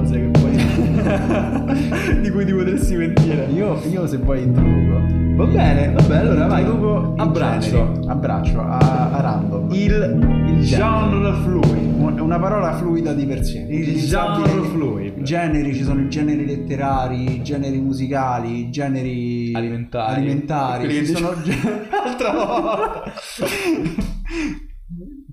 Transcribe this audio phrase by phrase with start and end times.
[0.00, 0.56] cose che poi
[2.22, 3.46] di cui ti potresti mentire.
[3.52, 5.18] Io, io se vuoi introduco.
[5.36, 6.60] Va bene, va bene, allora vai.
[6.62, 8.00] Introduco Abbraccio.
[8.06, 9.72] Abbraccio a, a random.
[9.72, 11.94] Il, il genre fluid.
[11.98, 13.66] Un- Una parola fluida di per sé.
[13.70, 15.22] Il genre fluid.
[15.22, 20.14] Generi, ci sono i generi letterari, i generi musicali, i generi Alimentari.
[20.20, 23.02] alimentari, ci sono L'altra volta.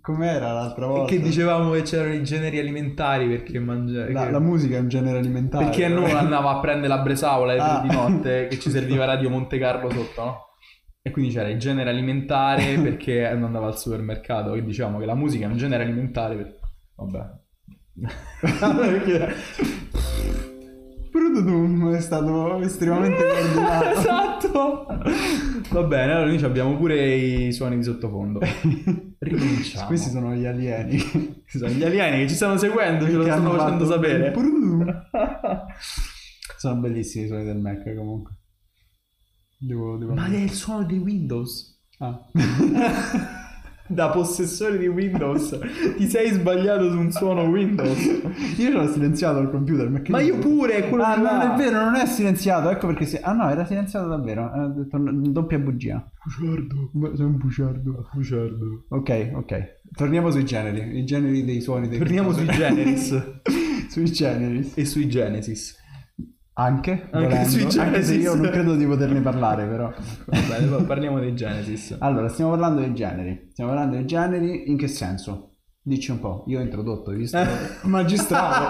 [0.07, 1.13] Com'era l'altra volta?
[1.13, 4.13] Che dicevamo che c'erano i generi alimentari perché mangiare.
[4.13, 5.65] La, che- la musica è un genere alimentare.
[5.65, 7.81] Perché noi andava a prendere la bresaola alle Ah.
[7.81, 10.37] di notte che ci serviva Radio Monte Carlo sotto, no?
[11.01, 14.53] E quindi c'era il genere alimentare perché non andava al supermercato.
[14.53, 16.35] E dicevamo che la musica è un genere alimentare.
[16.37, 16.59] Per...
[16.95, 17.25] Vabbè.
[21.17, 23.99] Prudum è stato estremamente coordinato.
[23.99, 24.85] esatto.
[25.71, 28.39] Va bene, allora noi abbiamo pure i suoni di sottofondo.
[29.19, 29.87] Ricominciamo.
[29.87, 30.97] Questi sono gli alieni.
[31.45, 34.33] Sono gli alieni che ci stanno seguendo, ce lo stanno facendo fatto sapere.
[36.57, 38.33] Sono bellissimi i suoni del Mac comunque.
[39.59, 40.13] Devo, devo...
[40.13, 41.81] Ma è il suono di Windows.
[41.99, 42.19] Ah.
[43.89, 45.57] Da possessore di Windows,
[45.95, 48.21] ti sei sbagliato su un suono Windows.
[48.57, 49.89] Io l'ho silenziato al computer.
[49.89, 52.69] perché- Ma io pure, quello Ah, di non è vero, non è silenziato.
[52.69, 53.17] Ecco perché si...
[53.21, 54.51] Ah no, era silenziato davvero.
[54.51, 56.05] Ha detto doppia bugia.
[56.23, 56.89] Bugiardo.
[56.93, 58.09] Ma Sei un bugiardo.
[58.13, 58.85] Bugiardo.
[58.89, 59.75] Ok, ok.
[59.95, 60.97] Torniamo sui generi.
[60.99, 62.73] I generi dei suoni dei Torniamo sui computer.
[62.73, 63.23] generis
[63.89, 64.71] sui generi.
[64.75, 65.76] e sui genesis.
[66.59, 69.93] Anche, Anche volendo, sui anche se io non credo di poterne parlare, però.
[70.25, 71.95] Va bene, poi parliamo dei genesis.
[71.99, 73.49] Allora, stiamo parlando dei generi.
[73.51, 75.57] Stiamo parlando dei generi in che senso?
[75.79, 77.37] Dici un po', io ho introdotto, hai visto?
[77.83, 78.65] Magistrato.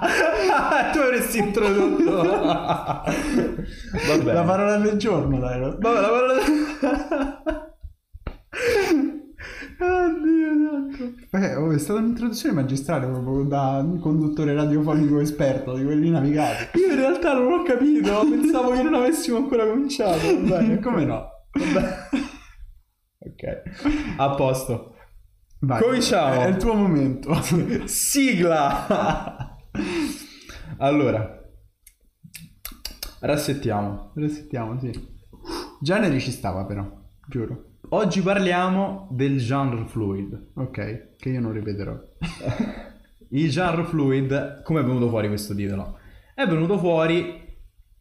[0.92, 2.22] tu avresti introdotto.
[2.22, 3.04] Va
[4.16, 4.32] bene.
[4.32, 5.60] La parola del giorno, dai.
[5.60, 6.32] Vabbè, la parola...
[6.32, 6.48] Oddio,
[6.80, 7.59] santo.
[11.40, 16.76] Eh, oh, è stata un'introduzione magistrale proprio da un conduttore radiofonico esperto di quelli navigati.
[16.78, 20.18] Io in realtà non ho capito, pensavo che non avessimo ancora cominciato.
[20.18, 21.28] Va bene, Come no?
[21.52, 22.08] Vabbè.
[23.20, 23.62] Ok,
[24.18, 24.96] a posto.
[25.60, 26.42] Vai, Cominciamo.
[26.42, 27.34] È il tuo momento.
[27.86, 29.56] Sigla!
[30.76, 31.42] allora,
[33.20, 34.12] rassettiamo.
[34.14, 34.90] Resettiamo, sì.
[35.80, 36.86] Generi ci stava però,
[37.26, 37.69] giuro.
[37.92, 40.50] Oggi parliamo del genre fluid.
[40.54, 41.98] Ok, che io non ripeterò.
[43.30, 45.98] Il genre fluid, come è venuto fuori questo titolo?
[46.32, 47.44] È venuto fuori,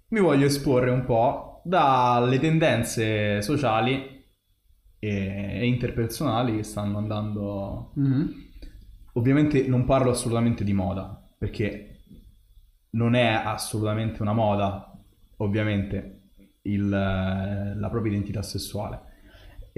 [0.10, 4.24] mi voglio esporre un po' dalle tendenze sociali
[5.00, 8.48] e, interpersonali che stanno andando Mhm.
[9.14, 11.98] Ovviamente non parlo assolutamente di moda, perché
[12.92, 14.96] non è assolutamente una moda,
[15.38, 16.30] ovviamente,
[16.62, 19.08] il, la propria identità sessuale.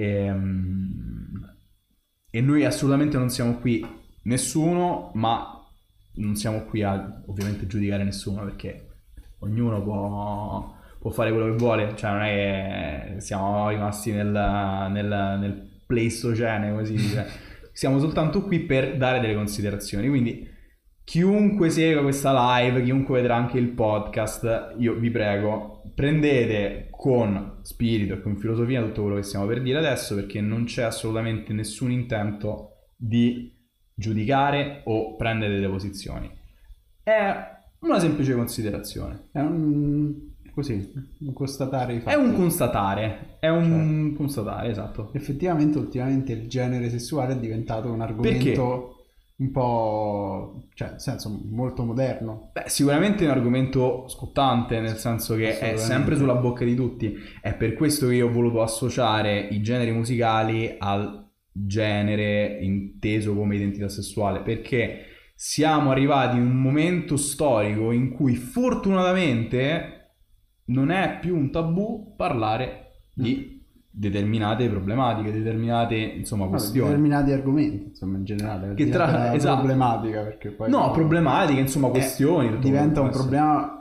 [0.04, 1.56] Ehm,
[2.34, 3.86] E, noi assolutamente non siamo qui
[4.24, 5.62] nessuno, ma
[6.16, 8.88] non siamo qui a ovviamente giudicare nessuno, perché
[9.40, 15.38] ognuno può, può fare quello che vuole, cioè non è che siamo rimasti nel, nel,
[15.40, 17.28] nel pleistocene, così dire.
[17.74, 20.48] Siamo soltanto qui per dare delle considerazioni, quindi
[21.12, 28.14] chiunque segua questa live, chiunque vedrà anche il podcast, io vi prego, prendete con spirito
[28.14, 31.92] e con filosofia tutto quello che stiamo per dire adesso, perché non c'è assolutamente nessun
[31.92, 33.54] intento di
[33.94, 36.32] giudicare o prendere delle posizioni.
[37.04, 37.34] È
[37.80, 39.28] una semplice considerazione.
[39.34, 40.16] È un...
[40.54, 42.16] così, un constatare i fatti.
[42.16, 45.10] È un constatare, è un constatare, esatto.
[45.12, 48.96] Effettivamente ultimamente il genere sessuale è diventato un argomento
[49.42, 52.52] un po', cioè, nel senso molto moderno.
[52.54, 57.16] Beh, sicuramente è un argomento scottante, nel senso che è sempre sulla bocca di tutti.
[57.42, 63.56] È per questo che io ho voluto associare i generi musicali al genere inteso come
[63.56, 69.98] identità sessuale, perché siamo arrivati in un momento storico in cui fortunatamente
[70.66, 73.51] non è più un tabù parlare di
[73.94, 76.88] determinate problematiche, determinate insomma questioni.
[76.90, 78.74] determinati argomenti, insomma, in generale.
[78.74, 79.58] Che tra- esatto.
[79.58, 82.58] problematica perché poi No, problematiche, insomma, Eh, questioni.
[82.60, 83.76] diventa un problema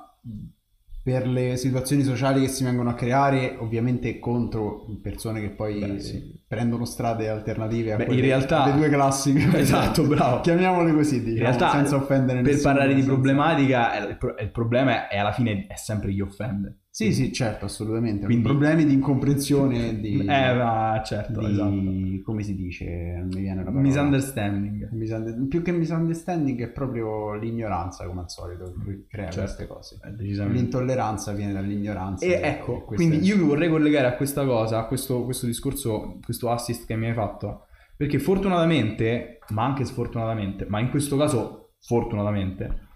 [1.03, 6.01] per le situazioni sociali che si vengono a creare, ovviamente contro persone che poi Beh,
[6.01, 6.40] sì.
[6.51, 9.39] Prendono strade alternative a Beh, quelle- in realtà- alle due classiche.
[9.57, 10.41] Esatto, bravo.
[10.41, 12.73] Chiamiamole così, In diciamo, realtà, senza offendere per nessuno.
[12.75, 16.79] parlare di problematica, il, pro- il problema è alla fine è sempre chi offende.
[16.93, 18.25] Sì, sì, certo, assolutamente.
[18.25, 20.19] Quindi- Problemi di incomprensione, di...
[20.23, 20.25] Eh,
[20.55, 22.23] ma certo, di- esatto.
[22.25, 22.85] come si dice?
[23.17, 23.81] Non mi viene la parola.
[23.81, 24.89] Misunderstanding.
[24.91, 29.41] Misunder- Più che misunderstanding è proprio l'ignoranza, come al solito, che crea Certo.
[29.41, 29.99] queste cose.
[30.05, 30.59] Eh, decisamente.
[30.59, 32.27] L'intolleranza viene dall'ignoranza.
[32.27, 36.40] E ecco, quindi io mi vorrei collegare a questa cosa, a questo, questo discorso, questo
[36.49, 37.67] assist che mi hai fatto,
[37.97, 42.89] perché fortunatamente, ma anche sfortunatamente, ma in questo caso fortunatamente,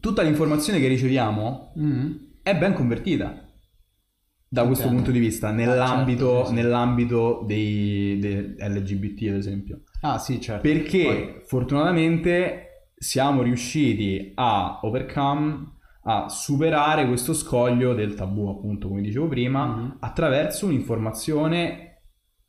[0.00, 2.12] tutta l'informazione che riceviamo Mm.
[2.42, 3.46] è ben convertita
[4.48, 6.54] da questo punto di vista nell'ambito, certo, sì, sì.
[6.54, 10.60] nell'ambito dei, dei LGBT ad esempio Ah sì, certo.
[10.62, 15.70] perché Poi- fortunatamente siamo riusciti a overcome
[16.04, 19.96] a superare questo scoglio del tabù appunto come dicevo prima Mhm.
[20.00, 21.91] attraverso un'informazione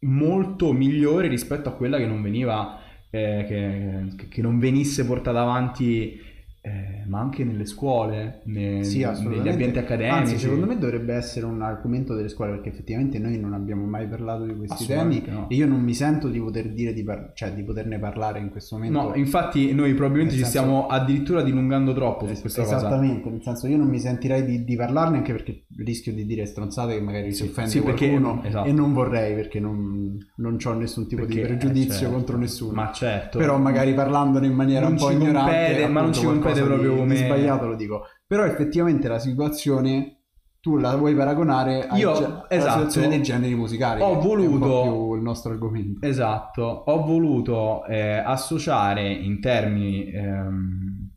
[0.03, 2.79] molto migliore rispetto a quella che non veniva
[3.09, 6.19] eh, che, che non venisse portata avanti
[6.65, 11.45] eh, ma anche nelle scuole ne- Sì, negli ambienti accademici Anzi, secondo me dovrebbe essere
[11.45, 15.49] un argomento delle scuole perché effettivamente noi non abbiamo mai parlato di questi temi no.
[15.49, 18.49] e io non mi sento di poter dire di, par- cioè, di poterne parlare in
[18.49, 19.01] questo momento.
[19.01, 23.29] no infatti noi probabilmente Nel ci senso- stiamo addirittura dilungando troppo su questa cosa Esattamente,
[23.29, 26.93] nel senso io non mi sentirei di, di parlarne anche perché rischio di dire stronzate
[26.93, 28.69] che magari si offende sì, perché- qualcuno esatto.
[28.69, 32.13] e non vorrei perché non, non ho nessun tipo Perché, di eh, pregiudizio certo.
[32.13, 32.71] contro nessuno.
[32.71, 36.23] ma certo Però magari parlandone in maniera Non un po' ignorante, compete, ma non ci
[36.23, 38.05] compete qualcosa proprio come- sbagliato lo dico.
[38.27, 40.17] Però effettivamente la situazione
[40.59, 42.71] tu la vuoi paragonare Io- alla esatto.
[42.71, 44.01] situazione dei generi musicali.
[44.01, 46.05] Ho voluto- il nostro argomento.
[46.05, 51.09] Esatto, ho voluto eh, associare in termini ehm,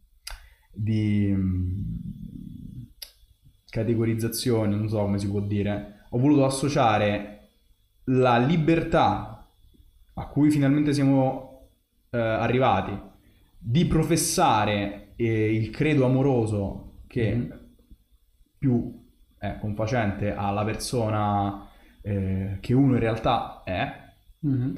[0.72, 1.70] di mm,
[3.70, 7.50] categorizzazione, non so come si può dire, ho voluto associare
[8.06, 9.48] la libertà
[10.14, 11.68] a cui finalmente siamo
[12.10, 12.98] eh, arrivati
[13.58, 17.66] di professare eh, il credo amoroso che Mhm.
[18.58, 19.04] più
[19.38, 21.68] è confacente alla persona
[22.02, 24.04] eh, che uno in realtà è,
[24.40, 24.74] Mhm.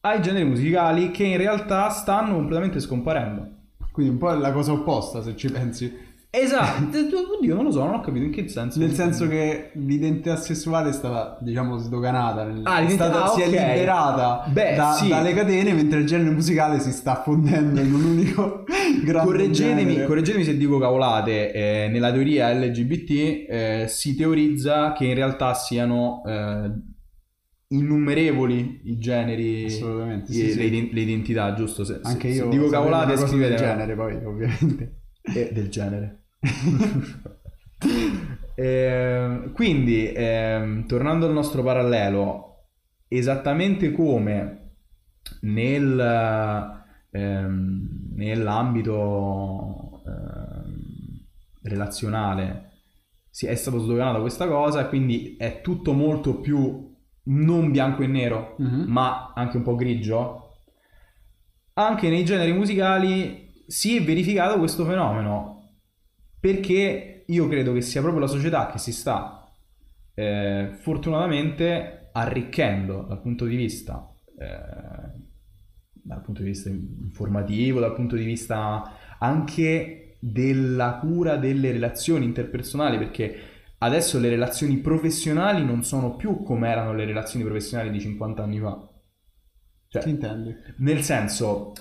[0.00, 3.54] ai generi musicali che in realtà stanno completamente scomparendo.
[3.92, 5.92] Quindi un po' è la cosa opposta se ci pensi.
[6.38, 6.98] Esatto,
[7.38, 8.78] oddio, non lo so, non ho capito in che senso.
[8.78, 13.28] Nel senso che l'identità sessuale è stata, diciamo, sdoganata, nel- Ah, è l'identità- stata- ah,
[13.34, 13.50] si è ok.
[13.52, 15.08] liberata Beh, da- sì.
[15.08, 18.64] dalle catene, mentre il genere musicale si sta fondendo in un unico
[19.04, 20.06] grande Correggetemi, genere.
[20.06, 23.10] correggetemi se dico cavolate, eh, nella teoria LGBT
[23.48, 26.70] eh, si teorizza che in realtà siano eh,
[27.68, 30.58] innumerevoli i generi, Assolutamente, sì, sì.
[30.70, 31.82] le, le identità, giusto?
[31.84, 35.00] Se, se- Anche se io dico sapevo cavolate scrivete del genere, poi, ovviamente.
[35.22, 36.20] Eh, del genere.
[38.58, 42.68] Ehm, quindi, ehm, tornando al nostro parallelo,
[43.06, 44.70] esattamente come
[45.42, 46.00] nel,
[47.10, 51.20] ehm, nell'ambito ehm,
[51.64, 52.70] relazionale
[53.28, 56.94] si è stato sdoganato questa cosa, quindi è tutto molto più
[57.24, 58.84] non bianco e nero, Mhm.
[58.86, 60.44] ma anche un po' grigio.
[61.74, 65.55] Anche nei generi musicali si è verificato questo fenomeno
[66.46, 69.52] perché io credo che sia proprio la società che si sta
[70.14, 75.24] eh, fortunatamente arricchendo dal punto di vista eh,
[75.90, 82.96] dal punto di vista informativo, dal punto di vista anche della cura delle relazioni interpersonali,
[82.96, 83.36] perché
[83.78, 88.60] adesso le relazioni professionali non sono più come erano le relazioni professionali di 50 anni
[88.60, 88.88] fa.
[89.88, 90.54] Cioè, Che intendi?
[90.78, 91.72] nel senso,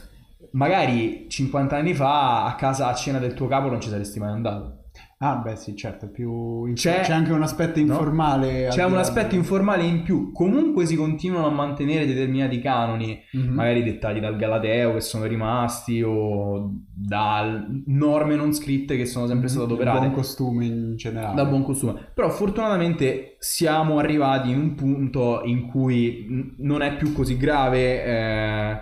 [0.56, 4.30] magari 50 anni fa a casa a cena del tuo capo non ci saresti mai
[4.32, 4.80] andato.
[5.20, 6.72] Ah, beh, sì, certo, più...
[6.74, 8.68] C'è- C'è, anche un aspetto informale.
[8.68, 10.32] al C'è di un aspetto del- informale in più.
[10.34, 13.54] Comunque si continuano a mantenere determinati canoni, Mhm.
[13.54, 19.48] magari dettati dal Galateo che sono rimasti o da norme non scritte che sono sempre
[19.48, 20.00] state Il adoperate.
[20.00, 21.34] buon costume in generale.
[21.36, 21.96] da buon costume.
[22.14, 28.80] Però fortunatamente siamo arrivati in un punto in cui non è più così grave eh,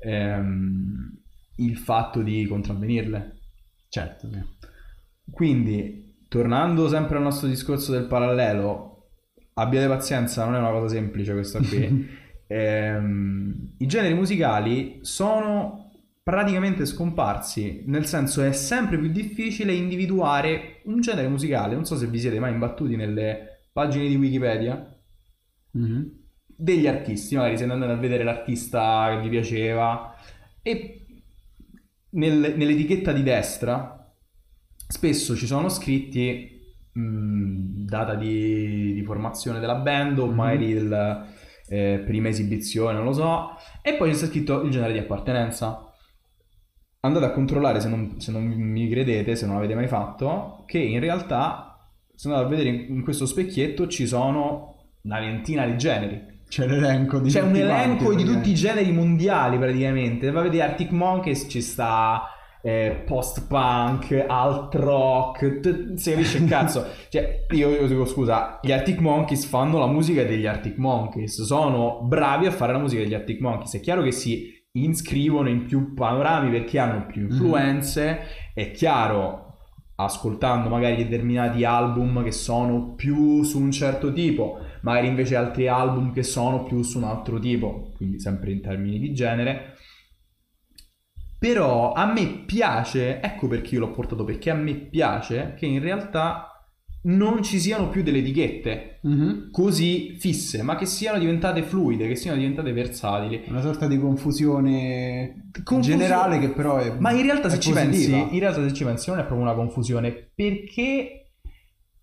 [0.00, 1.18] ehm,
[1.56, 3.38] il fatto di contravvenirle.
[3.88, 4.28] Certo.
[5.30, 9.10] Quindi, tornando sempre al nostro discorso del parallelo,
[9.54, 12.18] abbiate pazienza, non è una cosa semplice questa qui.
[12.52, 21.00] Ehm, I generi musicali sono praticamente scomparsi, nel senso è sempre più difficile individuare un
[21.00, 21.74] genere musicale.
[21.74, 24.84] Non so se vi siete mai imbattuti nelle pagine di Wikipedia
[25.72, 26.19] Mhm.
[26.60, 30.14] Degli artisti, magari siete andati a vedere l'artista che vi piaceva
[30.62, 31.04] e
[32.10, 33.96] nel- nell'etichetta di destra
[34.88, 36.58] spesso ci sono scritti
[36.92, 40.34] mh, data di, di formazione della band o Mhm.
[40.34, 41.26] magari il,
[41.68, 43.50] eh, prima esibizione, non lo so,
[43.82, 45.84] e poi c'è scritto il genere di appartenenza.
[47.02, 50.78] Andate a controllare se non, se non mi credete, se non l'avete mai fatto, che
[50.78, 55.78] in realtà, se andate a vedere in, in questo specchietto ci sono una ventina di
[55.78, 56.29] generi.
[56.50, 60.30] C'è l'elenco di C'è un elenco quanti, di tutti i generi mondiali praticamente.
[60.32, 62.24] Va a vedere Arctic Monkeys, ci sta
[62.60, 66.84] eh, post-punk, alt rock, t- si capisce il cazzo.
[67.08, 72.00] Cioè, io, io dico scusa, gli Arctic Monkeys fanno la musica degli Arctic Monkeys, sono
[72.02, 73.74] bravi a fare la musica degli Arctic Monkeys.
[73.76, 77.30] È chiaro che si inscrivono in più panorami perché hanno più Mhm.
[77.30, 78.18] influenze.
[78.54, 79.49] È chiaro,
[80.04, 86.12] ascoltando magari determinati album che sono più su un certo tipo, magari invece altri album
[86.12, 89.76] che sono più su un altro tipo, quindi sempre in termini di genere.
[91.38, 95.80] Però a me piace, ecco perché io l'ho portato, perché a me piace che in
[95.80, 96.59] realtà
[97.02, 99.50] non ci siano più delle etichette Mhm.
[99.50, 103.42] così fisse, ma che siano diventate fluide, che siano diventate versatili.
[103.48, 108.18] Una sorta di confusione, Confusione- generale che però è Ma in realtà se ci positiva.
[108.18, 111.30] pensi, in realtà se ci pensi non è proprio una confusione, perché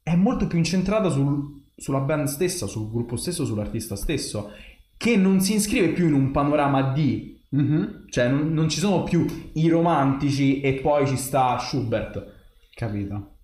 [0.02, 4.52] è molto più incentrata sul- sulla band stessa, sul gruppo stesso, sull'artista stesso,
[4.98, 8.06] che non si iscrive più in un panorama di Mhm.
[8.10, 12.34] cioè non, non ci sono più i romantici e poi ci sta Schubert.
[12.74, 13.37] Capito.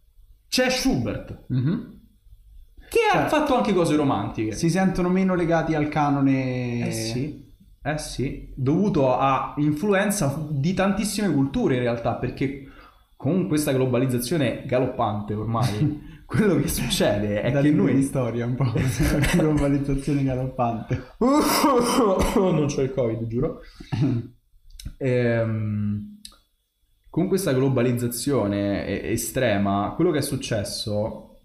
[0.53, 1.99] C'è Schubert, Mhm.
[2.87, 4.51] che ha Cioè, fatto anche cose romantiche.
[4.51, 6.89] Si sentono meno legati al canone.
[6.89, 7.43] Eh sì,
[7.81, 12.65] eh sì, dovuto a influenza di tantissime culture in realtà, perché
[13.17, 18.03] con questa globalizzazione galoppante ormai, quello che succede è da che noi...
[18.03, 18.71] storia un po'
[19.35, 21.15] globalizzazione galoppante.
[21.17, 23.61] non c'ho il covid, giuro.
[24.99, 26.12] Ehm,
[27.13, 31.41] con questa globalizzazione e- estrema, quello che è successo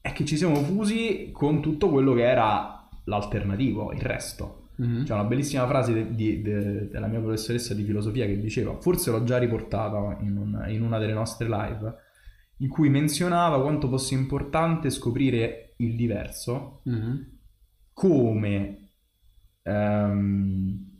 [0.00, 4.70] è che ci siamo fusi con tutto quello che era l'alternativo, il resto.
[4.78, 5.04] Mhm.
[5.04, 9.12] C'è una bellissima frase de- di- de- della mia professoressa di filosofia che diceva, forse
[9.12, 11.94] l'ho già riportata in, un- in una delle nostre live,
[12.56, 17.38] in cui menzionava quanto fosse importante scoprire il diverso Mhm.
[17.92, 18.90] come,
[19.62, 20.90] ehm,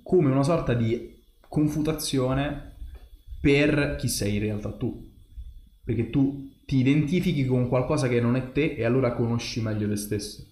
[0.00, 1.13] come una sorta di
[1.54, 2.72] confutazione
[3.40, 5.12] per chi sei in realtà tu.
[5.84, 9.96] Perché tu ti identifichi con qualcosa che non è te e allora conosci meglio te
[9.96, 10.42] stesso.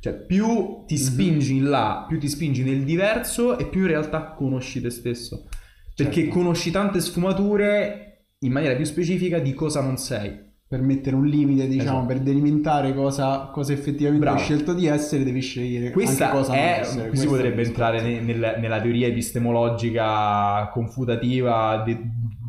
[0.00, 1.00] Cioè, più ti Mhm.
[1.00, 5.48] spingi in là, più ti spingi nel diverso e più in realtà conosci te stesso.
[5.94, 6.34] Perché Certo.
[6.38, 10.52] conosci tante sfumature in maniera più specifica di cosa non sei.
[10.74, 12.06] Per mettere un limite, diciamo, Esatto.
[12.06, 14.38] per delimitare cosa, cosa effettivamente Bravo.
[14.40, 17.08] hai scelto di essere, devi scegliere Questa cosa è, essere.
[17.10, 22.00] qui si potrebbe entrare nel- nella teoria epistemologica confutativa de-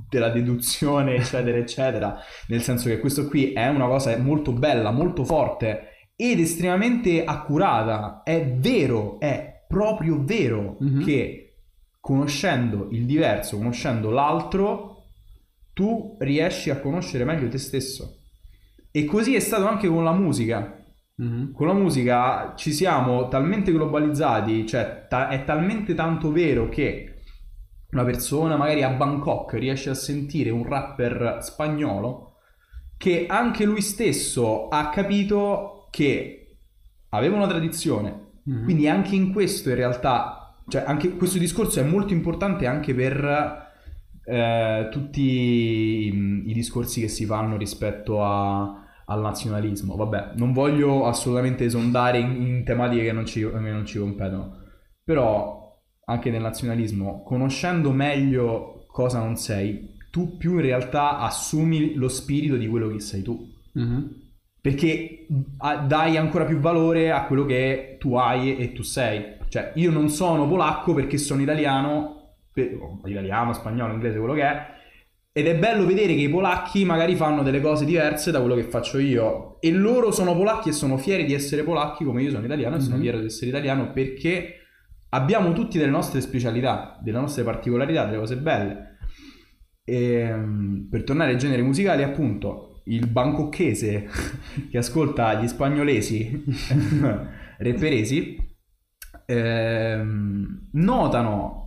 [0.10, 2.18] della deduzione, eccetera, eccetera.
[2.48, 8.22] Nel senso che questo qui è una cosa molto bella, molto forte ed estremamente accurata.
[8.24, 11.04] È vero, è proprio vero Mhm.
[11.04, 11.58] che
[12.00, 14.95] conoscendo il diverso, conoscendo l'altro,
[15.76, 18.22] tu riesci a conoscere meglio te stesso.
[18.90, 20.80] E così è stato anche con la musica
[21.18, 21.54] Mhm.
[21.54, 27.22] con la musica ci siamo talmente globalizzati, cioè ta- è talmente tanto vero che
[27.92, 32.34] una persona magari a Bangkok riesce a sentire un rapper spagnolo
[32.98, 36.58] che anche lui stesso ha capito che
[37.12, 38.32] aveva una tradizione.
[38.44, 38.64] Mhm.
[38.66, 43.65] Quindi anche in questo in realtà, cioè anche questo discorso è molto importante anche per
[44.26, 49.96] eh, tutti i, i discorsi che si fanno rispetto a- al nazionalismo.
[49.96, 54.58] Vabbè, non voglio assolutamente esondare in, in tematiche che non, ci, che non ci competono,
[55.04, 55.64] però
[56.06, 62.56] anche nel nazionalismo, conoscendo meglio cosa non sei, tu più in realtà assumi lo spirito
[62.56, 64.24] di quello che sei tu Mhm.
[64.62, 65.28] perché
[65.88, 69.34] dai ancora più valore a quello che tu hai e tu sei.
[69.50, 72.15] Cioè, io non sono polacco perché sono italiano,
[73.06, 74.66] italiano, spagnolo, inglese, quello che è.
[75.38, 78.64] Ed è bello vedere che i polacchi magari fanno delle cose diverse da quello che
[78.64, 79.60] faccio io.
[79.60, 82.80] E loro sono polacchi e sono fieri di essere polacchi come io sono italiano e
[82.80, 83.02] sono Mhm.
[83.02, 84.56] fiero di essere italiano perché
[85.10, 88.98] abbiamo tutti delle nostre specialità, delle nostre particolarità, delle cose belle.
[89.84, 94.08] E, mm, per tornare ai generi musicali, appunto, il bangkokese
[94.72, 96.44] che ascolta gli spagnolesi
[97.60, 98.38] reperesi
[99.26, 101.65] ehm, notano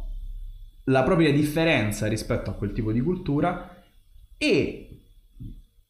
[0.89, 3.77] la propria differenza rispetto a quel tipo di cultura
[4.37, 4.85] e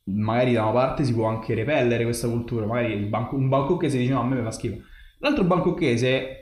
[0.04, 4.12] magari da una parte si può anche repellere questa cultura, magari banco- un bangkokese dice
[4.12, 4.76] no, a me mi fa schifo.
[5.18, 6.36] L'altro bangkokese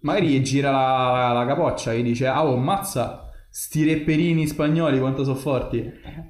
[0.00, 5.00] magari gli gira la, la capoccia e gli dice ah oh, mazza sti repperini spagnoli
[5.00, 5.78] quanto sono forti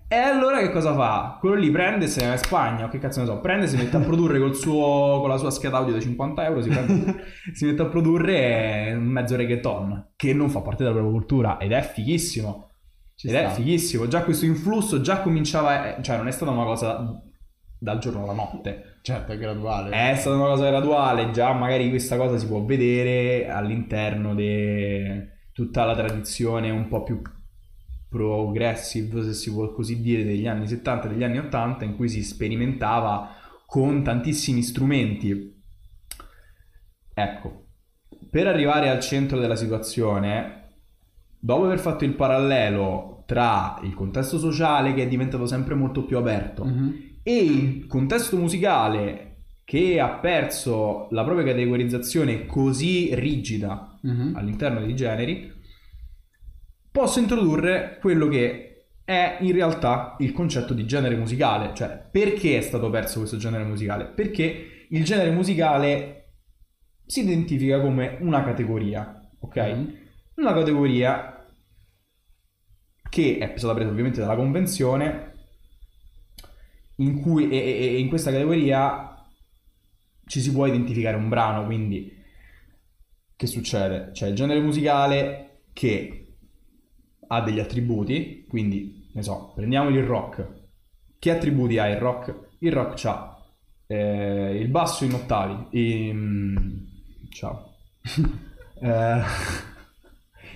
[0.09, 1.37] e allora che cosa fa?
[1.41, 3.65] quello lì prende e se ne va in Spagna o che cazzo ne so prende
[3.65, 6.63] e si mette a produrre col suo, con la sua scheda audio da 50 euro
[6.63, 11.13] si, prende- si mette a produrre un mezzo reggaeton che non fa parte della propria
[11.13, 12.71] cultura ed è fighissimo
[13.15, 13.51] Ci ed sta.
[13.51, 17.21] è fighissimo già questo influsso già cominciava cioè non è stata una cosa
[17.81, 20.11] dal giorno alla notte Certo, è graduale.
[20.11, 25.85] è stata una cosa graduale, già magari questa cosa si può vedere all'interno di tutta
[25.85, 27.21] la tradizione un po' più
[28.09, 32.09] progressive, se si può così dire, degli anni 70 e degli anni 80, in cui
[32.09, 33.31] si sperimentava
[33.67, 35.61] con tantissimi strumenti.
[37.13, 37.67] Ecco,
[38.31, 40.75] per arrivare al centro della situazione,
[41.41, 46.19] dopo aver fatto il parallelo tra il contesto sociale che è diventato sempre molto più
[46.19, 46.95] aperto Mhm.
[47.25, 49.28] e il contesto musicale
[49.69, 54.33] che ha perso la propria categorizzazione così rigida Mhm.
[54.35, 55.53] all'interno dei generi,
[56.91, 61.75] posso introdurre quello che è in realtà il concetto di genere musicale.
[61.75, 64.07] Cioè, perché è stato perso questo genere musicale?
[64.07, 66.31] Perché il genere musicale
[67.05, 69.57] si identifica come una categoria, ok?
[69.57, 69.95] Mhm.
[70.37, 71.47] Una categoria
[73.11, 75.33] che è stata presa ovviamente dalla convenzione,
[76.97, 79.13] in cui e, e- e in questa categoria
[80.29, 82.17] ci si può identificare un brano, quindi
[83.35, 84.11] che succede?
[84.13, 86.35] C'è il genere musicale che
[87.27, 90.47] ha degli attributi, quindi ne so, prendiamo il rock.
[91.19, 92.35] Che attributi ha il rock?
[92.59, 93.35] Il rock ha
[93.87, 96.87] il basso in ottavi, in-
[97.31, 97.75] ciao.
[98.81, 99.23] Eh,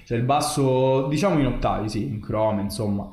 [0.04, 3.10] c'è il basso, diciamo in ottavi, sì, in crome, insomma,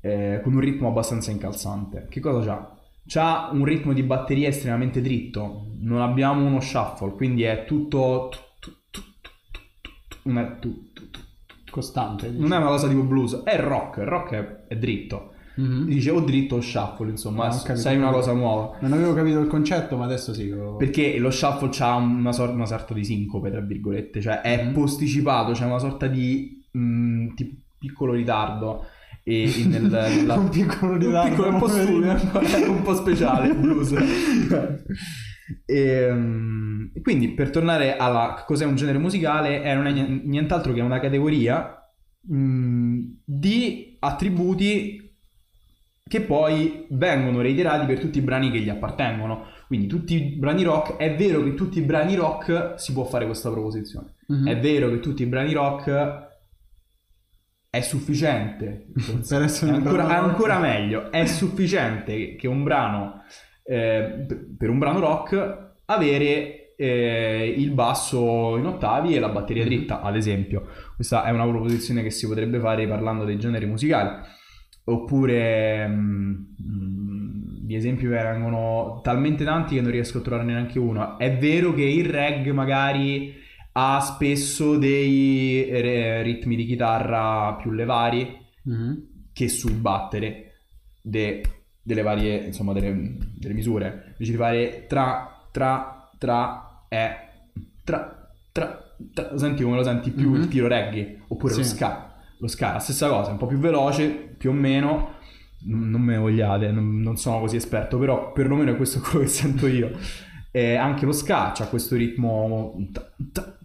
[0.00, 2.06] eh, con un ritmo abbastanza incalzante.
[2.10, 2.79] Che cosa c'ha?
[3.06, 8.30] C'ha un ritmo di batteria estremamente dritto, non abbiamo uno shuffle, quindi è tutto...
[10.24, 10.56] non è
[11.70, 12.30] Costante.
[12.30, 15.34] non è una cosa tipo blues, è rock, il rock è, è dritto.
[15.56, 15.84] Mhm.
[15.86, 18.76] Dice o dritto o shuffle, insomma, Ah, sai una cosa nuova.
[18.80, 20.48] Non avevo capito il concetto, ma adesso sì.
[20.48, 24.64] lo- Perché lo shuffle ha una, sor- una sorta di sincope, tra virgolette, cioè è
[24.64, 24.72] Mhm.
[24.72, 28.84] posticipato, c'è una sorta di mm, tipo piccolo ritardo
[29.30, 33.92] e, e nel, nella- Un piccolo ritardo, un, piccolo, un po' un po' speciale, blues.
[35.66, 40.22] e, mm, e quindi per tornare alla cos'è un genere musicale, è non è nien-
[40.24, 41.76] nient'altro che una categoria
[42.32, 45.08] mm, di attributi
[46.10, 49.46] che poi vengono reiterati per tutti i brani che gli appartengono.
[49.68, 53.26] Quindi tutti i brani rock, è vero che tutti i brani rock si può fare
[53.26, 54.16] questa proposizione.
[54.26, 54.48] Mhm.
[54.48, 56.28] È vero che tutti i brani rock
[57.70, 58.86] è sufficiente.
[59.28, 63.22] Per essere ancora, ancora meglio, è sufficiente che un brano
[63.64, 64.26] eh,
[64.58, 69.68] per- un brano rock avere eh, il basso in ottavi e la batteria Mhm.
[69.68, 70.66] dritta, ad esempio.
[70.96, 74.08] Questa è una proposizione che si potrebbe fare parlando dei generi musicali.
[74.84, 81.18] Oppure mm, mm, gli esempi vengono talmente tanti che non riesco a trovare neanche uno.
[81.18, 83.34] È vero che il reg magari
[83.82, 89.28] ha spesso dei eh, ritmi di chitarra più levari Mhm.
[89.32, 90.52] che sul battere
[91.02, 91.42] de-
[91.82, 94.04] delle varie, insomma, delle, delle misure.
[94.12, 97.10] Invece di fare tra, tra, tra, e,
[97.84, 99.28] tra, tra, tra.
[99.32, 100.40] Lo senti come lo senti più Mhm.
[100.42, 101.22] il tiro reggae?
[101.28, 101.68] Oppure lo Sì.
[101.70, 102.14] ska.
[102.38, 105.14] Lo ska, la stessa cosa, un po' più veloce, più o meno.
[105.64, 109.26] Non me ne vogliate, non, non sono così esperto, però perlomeno è questo quello che
[109.30, 109.90] sento io.
[110.52, 113.56] E anche lo ska ha questo ritmo ta- ta-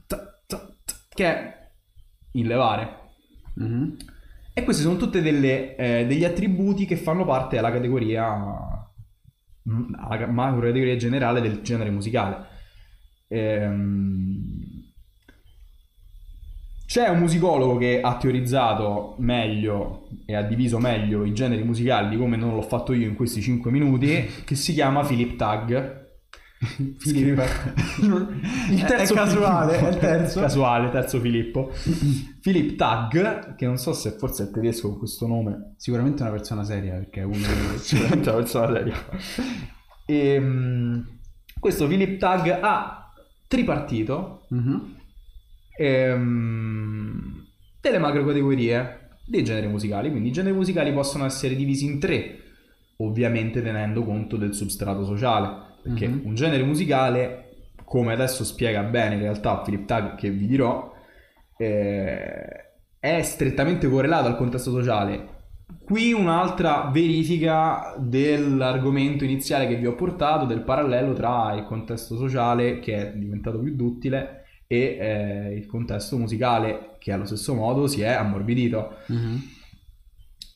[1.16, 1.70] che è
[2.34, 3.00] in levare.
[3.56, 3.98] Mhm.
[4.54, 8.36] E questi sono tutti degli attributi che fanno parte della categoria,
[9.70, 12.46] mm, alla macro categoria generale del genere musicale.
[13.28, 14.84] Ehm,
[16.86, 22.38] c'è un musicologo che ha teorizzato meglio e ha diviso meglio i generi musicali come
[22.38, 26.04] non l'ho fatto io in questi 5 minuti, che si chiama Philip Tagg.
[26.98, 27.42] Filippo.
[28.72, 29.90] Il È- terzo è casuale, Filippo.
[29.90, 30.40] è il terzo.
[30.42, 31.72] Casuale, terzo Filippo.
[32.42, 35.74] Philip Tagg, che non so se forse è tedesco con questo nome.
[35.78, 37.36] Sicuramente una persona seria perché è uno.
[37.78, 38.96] Sicuramente una persona seria.
[40.06, 41.08] Ehm,
[41.60, 43.12] questo Philip Tagg ha
[43.48, 44.96] tripartito Mhm.
[45.78, 47.46] ehm,
[47.82, 50.10] delle macro categorie dei generi musicali.
[50.10, 52.40] Quindi i generi musicali possono essere divisi in tre,
[52.98, 55.65] ovviamente tenendo conto del substrato sociale.
[55.86, 56.22] Perché Mhm.
[56.26, 60.92] un genere musicale, come adesso spiega bene in realtà Philip Tagg, che vi dirò,
[61.58, 62.46] eh,
[63.00, 65.34] è strettamente correlato al contesto sociale.
[65.84, 72.80] Qui un'altra verifica dell'argomento iniziale che vi ho portato, del parallelo tra il contesto sociale,
[72.80, 78.02] che è diventato più duttile, e eh, il contesto musicale, che allo stesso modo si
[78.02, 78.96] è ammorbidito.
[79.08, 79.40] Mhm.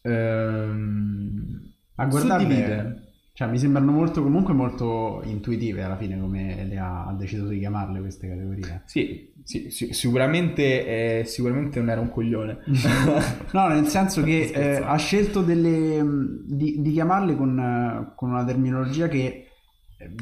[0.01, 3.03] Ehm, A suddivide.
[3.39, 7.57] Cioè mi sembrano molto comunque molto intuitive alla fine come le ha, ha deciso di
[7.59, 8.81] chiamarle queste categorie.
[8.83, 12.57] Sì, sì, sì, sicuramente, eh, sicuramente non era un coglione.
[13.53, 18.31] No, nel senso che eh, ha scelto delle, mh, di, di chiamarle con, eh, con
[18.31, 19.47] una terminologia che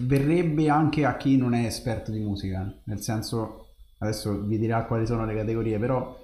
[0.03, 2.71] verrebbe anche a chi non è esperto di musica.
[2.83, 6.15] Nel senso, adesso vi dirà quali sono le categorie, però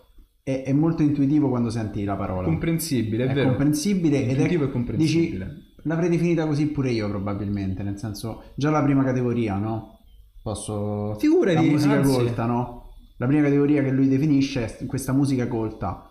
[0.43, 2.45] è, è molto intuitivo quando senti la parola.
[2.45, 3.47] comprensibile, è, è vero.
[3.47, 5.45] comprensibile ed è, e comprensibile.
[5.45, 10.00] Dici, l'avrei definita così pure io probabilmente, nel senso, già la prima categoria, no?
[10.41, 11.15] Posso...
[11.17, 12.12] Figurati, la musica anzi.
[12.12, 12.84] colta, no?
[13.24, 16.10] la prima categoria che lui definisce è questa musica colta.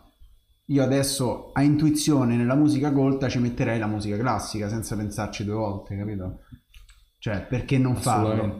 [0.66, 5.54] Io adesso a intuizione nella musica colta ci metterei la musica classica senza pensarci due
[5.54, 6.38] volte, capito?
[7.18, 8.56] Cioè, perché non farlo?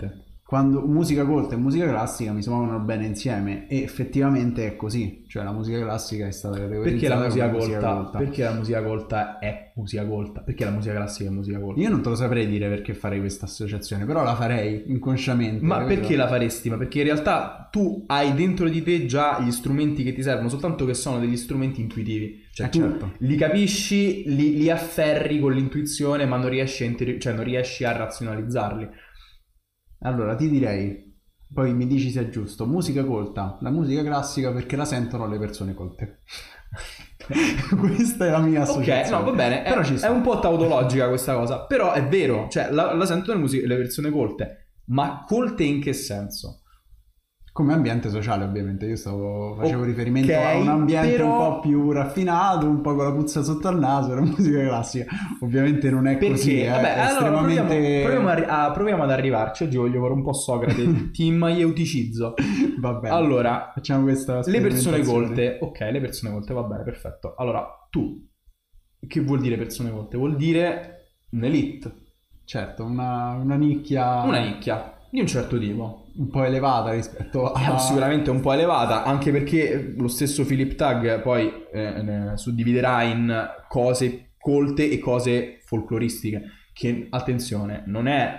[0.52, 5.44] Quando musica colta e musica classica mi suonano bene insieme e effettivamente è così, cioè
[5.44, 8.18] la musica classica è stata Perché la categorizzata musica come colta?
[8.18, 10.40] Perché la musica colta è musica colta?
[10.42, 11.80] Perché la musica classica è musica colta?
[11.80, 15.64] Io non te lo saprei dire perché farei questa associazione, però la farei inconsciamente.
[15.64, 16.00] Ma capito?
[16.00, 16.68] perché la faresti?
[16.68, 20.50] Ma perché in realtà tu hai dentro di te già gli strumenti che ti servono,
[20.50, 22.44] soltanto che sono degli strumenti intuitivi.
[22.52, 23.12] Cioè Eh, tu certo.
[23.20, 27.84] li capisci, li, li afferri con l'intuizione, ma non riesci a, interi- cioè non riesci
[27.84, 28.88] a razionalizzarli.
[30.02, 31.16] Allora ti direi,
[31.52, 35.38] poi mi dici se è giusto, musica colta, la musica classica perché la sentono le
[35.38, 36.22] persone colte.
[37.78, 39.22] Questa è la mia Ok, associazione.
[39.24, 42.70] no, va bene, Però è, è un po' tautologica questa cosa, però è vero, cioè
[42.70, 46.61] la, la sentono le, musiche- le persone colte, ma colte in che senso?
[47.52, 48.86] Come ambiente sociale, ovviamente.
[48.86, 52.94] Io stavo, facevo Ok, riferimento a un ambiente però- un po' più raffinato, un po'
[52.94, 55.04] con la puzza sotto al naso, la musica classica.
[55.40, 56.30] Ovviamente non è Perché?
[56.30, 58.00] così, eh, Vabbè, è allora proviamo, estremamente...
[58.04, 59.64] proviamo a ri- a- proviamo ad arrivarci.
[59.64, 62.34] Oggi voglio fare un po' Socrate, ti imaieuticizzo.
[62.80, 63.14] Va bene.
[63.14, 67.34] Allora, facciamo questa le persone colte, ok, le persone colte, va bene, perfetto.
[67.36, 68.28] Allora, tu,
[69.06, 70.16] che vuol dire persone colte?
[70.16, 71.92] Vuol dire un'elite,
[72.44, 76.06] Certo, una, una nicchia una nicchia di un certo tipo.
[76.16, 77.74] un po' elevata rispetto a...
[77.74, 83.46] È sicuramente un po' elevata, anche perché lo stesso Philip Tag poi eh, suddividerà in
[83.68, 88.34] cose colte e cose folcloristiche, che attenzione, non è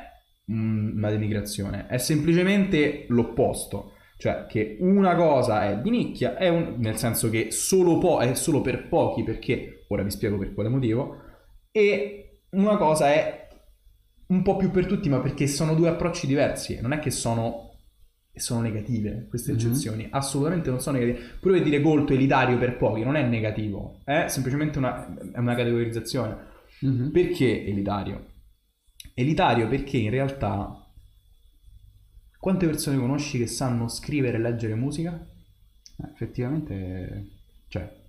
[0.51, 3.91] mm, una denigrazione, è semplicemente l'opposto.
[4.17, 8.33] Cioè che una cosa è di nicchia, è un- nel senso che solo po- è
[8.33, 11.17] solo per pochi, perché ora vi spiego per quale motivo,
[11.71, 13.42] e una cosa è
[14.27, 16.79] un po' più per tutti, ma perché sono due approcci diversi.
[16.81, 17.71] Non è che sono,
[18.33, 19.57] sono negative queste Mhm.
[19.57, 21.37] eccezioni, assolutamente non sono negative.
[21.39, 25.55] Pure per dire colto elitario per pochi non è negativo, è semplicemente una, è una
[25.55, 26.37] categorizzazione.
[26.81, 27.11] Mhm.
[27.11, 28.25] Perché elitario?
[29.15, 30.77] Elitario perché in realtà
[32.39, 35.13] quante persone conosci che sanno scrivere e leggere musica?
[35.97, 37.27] Eh, Effettivamente,
[37.67, 38.01] cioè,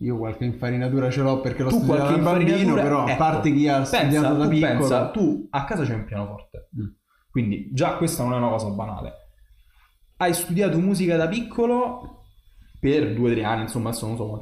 [0.00, 3.16] io qualche infarinatura ce l'ho perché l'ho Tu studiato qualche da bambino, però a ecco,
[3.18, 4.68] parte chi ha pensa, studiato da tu piccolo...
[4.78, 6.86] pensa, tu a casa c'è un pianoforte, Mm.
[7.30, 9.12] quindi già questa non è una cosa banale.
[10.18, 12.24] Hai studiato musica da piccolo
[12.80, 14.40] per due o tre anni, insomma adesso non so o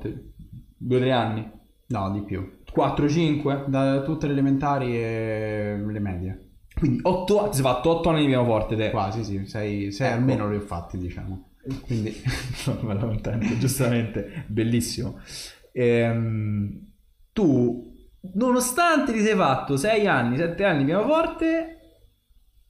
[0.99, 1.51] tre anni,
[1.88, 2.62] No, di più.
[2.75, 6.51] 4-5, Da tutte le elementari e le medie.
[6.75, 8.90] quindi 8 anni, ti sei fatto 8 anni di pianoforte te.
[8.90, 9.47] Quasi, sì.
[9.47, 10.16] Sei, sei Ecco.
[10.19, 11.46] almeno li ho fatti, diciamo.
[11.83, 12.11] Quindi...
[12.55, 15.18] Sono me la contento, giustamente, bellissimo.
[15.72, 16.81] Ehm,
[17.33, 17.94] tu,
[18.35, 21.70] nonostante ti sei fatto 6 anni, 7 anni pianoforte,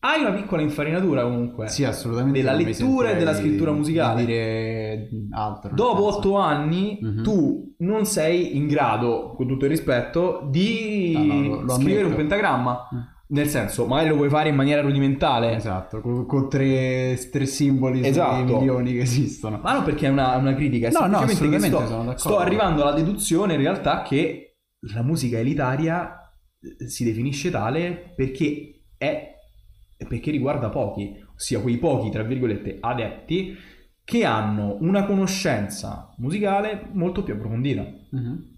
[0.01, 1.69] hai una piccola infarinatura comunque.
[1.69, 2.39] Sì, assolutamente.
[2.39, 4.25] Della non lettura e della scrittura musicale.
[4.25, 5.75] dire altro.
[5.75, 6.19] Dopo senso.
[6.19, 7.23] 8 anni Mhm.
[7.23, 12.01] tu non sei in grado, con tutto il rispetto, di No, no, lo- lo scrivere
[12.03, 12.09] ammetto.
[12.09, 12.89] un pentagramma.
[12.95, 12.99] Mm.
[13.29, 15.57] Nel senso, magari lo puoi fare in maniera rudimentale.
[15.57, 18.59] Esatto, con, con tre, tre simboli sui Esatto.
[18.59, 19.59] milioni che esistono.
[19.63, 22.19] Ma non perché è una, una critica, è No, no, assolutamente sto, sono d'accordo.
[22.19, 24.59] sto arrivando alla deduzione in realtà che
[24.93, 26.19] la musica elitaria
[26.79, 29.35] eh, si definisce tale perché è
[30.07, 33.57] perché riguarda pochi, ossia quei pochi, tra virgolette, adepti
[34.05, 37.83] che hanno una conoscenza musicale molto più approfondita.
[38.11, 38.55] Mhm.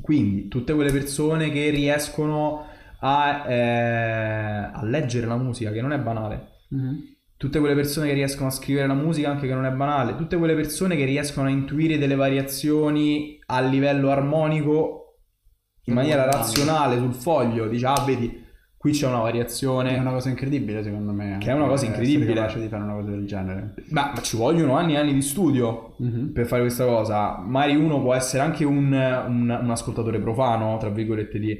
[0.00, 2.66] Quindi tutte quelle persone che riescono
[3.00, 6.98] a, eh, a leggere la musica, che non è banale, Mhm.
[7.36, 10.36] tutte quelle persone che riescono a scrivere la musica anche che non è banale, tutte
[10.36, 14.96] quelle persone che riescono a intuire delle variazioni a livello armonico
[15.86, 20.28] in maniera razionale sul foglio, dice ah vedi qui c'è una È variazione, una cosa
[20.30, 21.36] incredibile, secondo me.
[21.38, 22.34] Che è una cosa essere incredibile.
[22.34, 23.74] capace di fare una cosa del genere.
[23.90, 26.32] ma, ma ci vogliono anni e anni di studio Mhm.
[26.32, 30.88] per fare questa cosa, magari uno può essere anche un, un- un ascoltatore profano, tra
[30.88, 31.58] virgolette, di,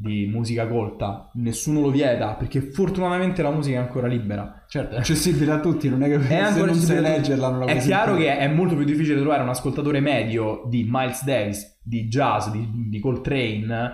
[0.00, 4.64] di musica colta, nessuno lo vieta perché fortunatamente la musica è ancora libera.
[4.66, 7.00] Certo, è accessibile a tutti, non è che È se ancora non a tutti.
[7.00, 10.86] leggerla non la È chiaro che è molto più difficile trovare un ascoltatore medio di
[10.88, 13.90] Miles Davis, di jazz, di, di Coltrane,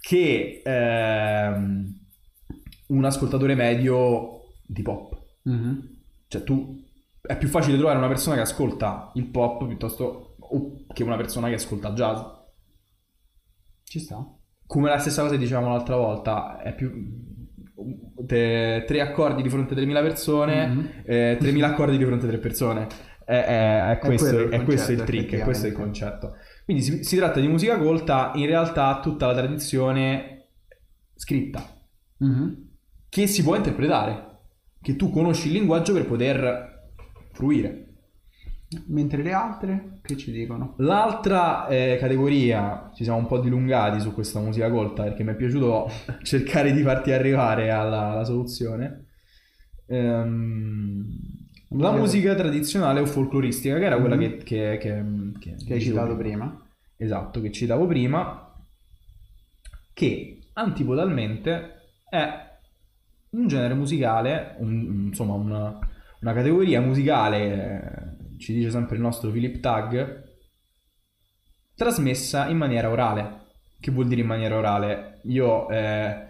[0.00, 1.98] che ehm,
[2.88, 5.16] un ascoltatore medio di pop.
[5.44, 5.98] Mhm.
[6.26, 6.84] Cioè tu
[7.20, 10.36] è più facile trovare una persona che ascolta il pop piuttosto
[10.92, 12.18] che una persona che ascolta jazz.
[13.84, 14.37] Ci sta.
[14.68, 16.92] Come la stessa cosa che dicevamo l'altra volta, è più
[18.26, 20.88] te- tre accordi di fronte a 3.000 persone, Mhm.
[21.06, 22.86] eh, 3.000 accordi di fronte a tre persone.
[23.24, 26.34] È, è- è questo, è questo il trick, è questo il concetto.
[26.64, 30.48] Quindi si, si tratta di musica colta, in realtà tutta la tradizione
[31.14, 31.64] scritta,
[32.18, 32.68] Mhm.
[33.08, 34.26] che si può interpretare,
[34.82, 36.90] che tu conosci il linguaggio per poter
[37.32, 37.87] fruire.
[38.88, 40.74] Mentre le altre, che ci dicono?
[40.78, 45.36] L'altra eh, categoria, ci siamo un po' dilungati su questa musica colta perché mi è
[45.36, 45.90] piaciuto
[46.22, 49.06] cercare di farti arrivare alla, alla soluzione.
[49.86, 51.06] Ehm,
[51.70, 55.04] la musica tradizionale o folcloristica, che era quella che, che, che,
[55.38, 56.62] che, Che hai citato prima.
[56.96, 58.54] Esatto, che citavo prima,
[59.92, 61.74] che antipodalmente
[62.08, 62.46] è
[63.30, 65.78] un genere musicale, un- insomma una,
[66.20, 68.07] una categoria musicale, eh,
[68.38, 70.24] ci dice sempre il nostro Philip Tag,
[71.74, 73.46] trasmessa in maniera orale.
[73.80, 75.20] Che vuol dire in maniera orale?
[75.24, 76.26] Io eh,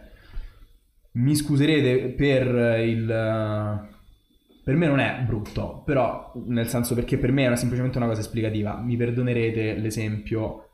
[1.13, 3.87] mi scuserete per il...
[4.65, 8.07] Per me non è brutto, però nel senso perché per me è una- semplicemente una
[8.07, 8.77] cosa esplicativa.
[8.77, 10.69] Mi perdonerete l'esempio,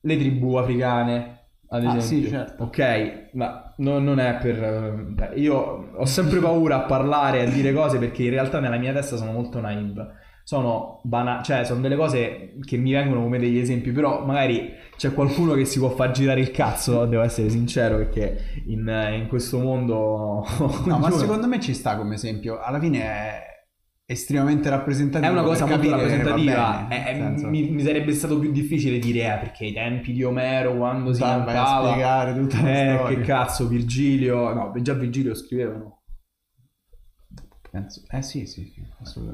[0.00, 2.00] le tribù africane, ad Ah, esempio.
[2.00, 2.64] sì, certo.
[2.64, 4.62] Ok, ma no- non è per...
[4.62, 5.54] eh, beh, io
[5.94, 9.32] ho sempre paura a parlare, a dire cose perché in realtà nella mia testa sono
[9.32, 10.14] molto naive.
[10.48, 15.12] Sono banali, cioè sono delle cose che mi vengono come degli esempi, però magari c'è
[15.12, 18.86] qualcuno che si può far girare il cazzo, devo essere sincero, perché in,
[19.18, 20.46] in questo mondo...
[20.86, 22.60] No, ma secondo me ci sta come esempio.
[22.60, 23.42] Alla fine è
[24.06, 25.28] estremamente rappresentativo.
[25.28, 26.86] È una cosa molto capire rappresentativa.
[26.88, 30.76] bene, senso, mi, mi sarebbe stato più difficile dire eh, perché ai tempi di Omero,
[30.76, 33.16] quando si cantava, spiegare tutta la eh, storia.
[33.18, 35.95] che cazzo, Virgilio, no, già Virgilio scrivevano.
[37.80, 38.72] Penso- Eh sì, sì.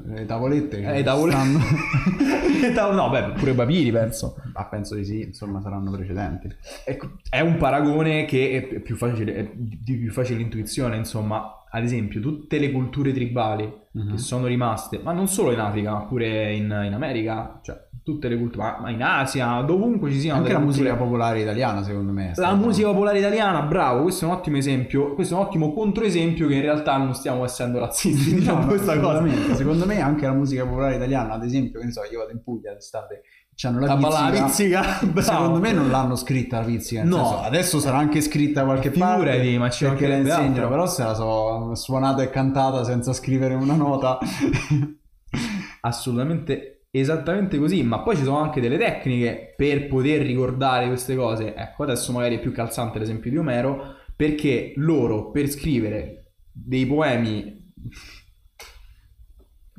[0.05, 1.59] Le tavolette Eh, i tavoli- stanno-
[2.93, 4.35] no, beh, pure Papiri penso.
[4.53, 6.53] Ma penso di sì, insomma, saranno precedenti.
[6.85, 11.63] Ecco, è un paragone che è più facile, è di più facile intuizione, insomma.
[11.69, 14.11] Ad esempio, tutte le culture tribali Mhm.
[14.13, 18.27] che sono rimaste, ma non solo in Africa, ma pure in, in America, cioè tutte
[18.27, 21.83] le culture, ma, ma in Asia, dovunque ci siano Anche la culture- musica popolare italiana,
[21.83, 22.33] secondo me.
[22.35, 26.47] La musica popolare italiana, bravo, questo è un ottimo esempio, questo è un ottimo controesempio
[26.47, 29.23] che in realtà non stiamo essendo razzisti, diciamo No, questa cosa.
[29.53, 32.41] Secondo me anche la musica popolare italiana, ad esempio, che ne so, io vado in
[32.43, 33.21] Puglia d'estate,
[33.55, 34.81] c'hanno la La pizzica.
[34.81, 35.21] la pizzica.
[35.21, 37.03] Secondo me non l'hanno scritta la pizzica.
[37.03, 37.15] No.
[37.17, 41.03] senso, adesso sarà anche scritta qualche Figurati, parte ma ci perché la insegnano, però se
[41.03, 44.17] la so suonata e cantata senza scrivere una nota.
[45.81, 51.55] Assolutamente esattamente così, ma poi ci sono anche delle tecniche per poter ricordare queste cose.
[51.55, 57.71] Ecco, adesso magari è più calzante l'esempio di Omero, perché loro per scrivere dei poemi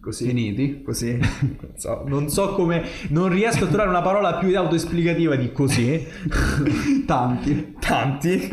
[0.01, 0.83] così Finiti.
[0.83, 5.51] così non so, non so come non riesco a trovare una parola più autoesplicativa di
[5.51, 6.07] così
[7.07, 7.75] Tanti.
[7.79, 8.51] tanti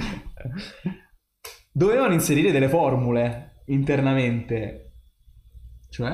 [1.74, 4.91] dovevano inserire delle formule internamente
[5.92, 6.10] Cioè?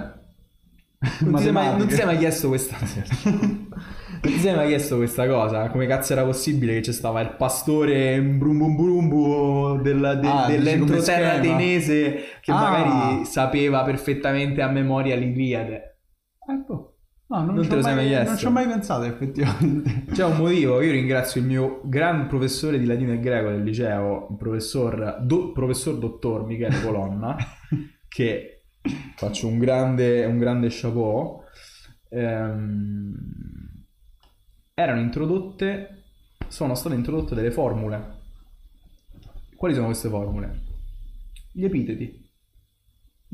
[1.21, 2.75] non ti, sei mai, non ti sei mai chiesto questa
[3.29, 3.69] non
[4.21, 8.19] ti sei mai chiesto questa cosa come cazzo era possibile che c'è stava il pastore
[8.19, 12.59] brum brum del, de- Ah, dell'entroterra ateinese che Ah.
[12.59, 15.99] magari sapeva perfettamente a memoria l'Iliade
[16.49, 16.93] Ecco.
[17.29, 18.29] No, non, Non te lo sei mai mai, chiesto?
[18.29, 20.05] non ci ho mai pensato effettivamente.
[20.15, 24.27] C'è un motivo, io ringrazio il mio gran professore di latino e greco del liceo,
[24.31, 27.35] il professor, do- professor dottor Michele Colonna,
[28.07, 28.56] che
[29.15, 31.43] faccio un grande, un grande chapeau.
[32.09, 33.15] Ehm,
[34.73, 36.03] erano introdotte,
[36.47, 38.15] sono state introdotte delle formule.
[39.55, 40.61] Quali sono queste formule?
[41.51, 42.29] Gli epiteti.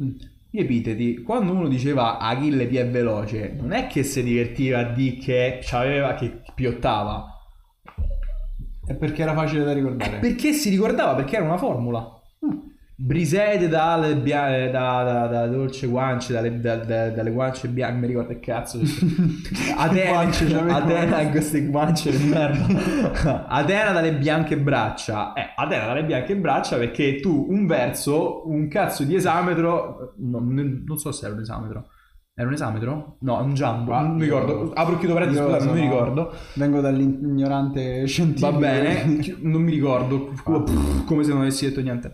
[0.01, 0.11] Mm.
[0.49, 4.91] Gli epiteti, quando uno diceva Achille più è veloce, non è che si divertiva a
[4.93, 7.27] dire che c'aveva che piottava,
[8.85, 10.19] È perché era facile da ricordare.
[10.19, 12.07] perché si ricordava, perché era una formula.
[12.45, 12.59] Mm.
[13.05, 18.07] Brisede dalle bia- da, da, da dolce guance, dalle, da- da- dalle guance bianche, mi
[18.07, 18.79] ricordo che cazzo.
[19.75, 20.19] Atena.
[20.73, 23.45] Atena in queste guance di merda.
[23.49, 25.33] Atena dalle bianche braccia.
[25.33, 30.83] Eh, Atena dalle bianche braccia perché tu un verso, un cazzo di esametro, no, non,
[30.85, 31.87] non so se era un esametro.
[32.35, 33.17] Era un esametro?
[33.19, 34.71] No, un jumbo, Ma non mi ricordo.
[34.73, 36.33] Apro e chiudo parentesi, scusate, non mi ricordo.
[36.53, 38.49] Vengo dall'ignorante scientifico.
[38.49, 42.13] Va bene, non mi ricordo, pff, come se non avessi detto niente.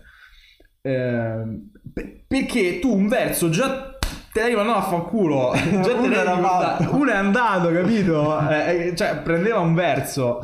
[0.82, 3.98] Ehm, pe- perché tu un verso già
[4.32, 8.48] te l'hai mandato a fanculo, già te Uno era uno è andato, capito?
[8.48, 10.40] Eh, eh, cioè prendeva un verso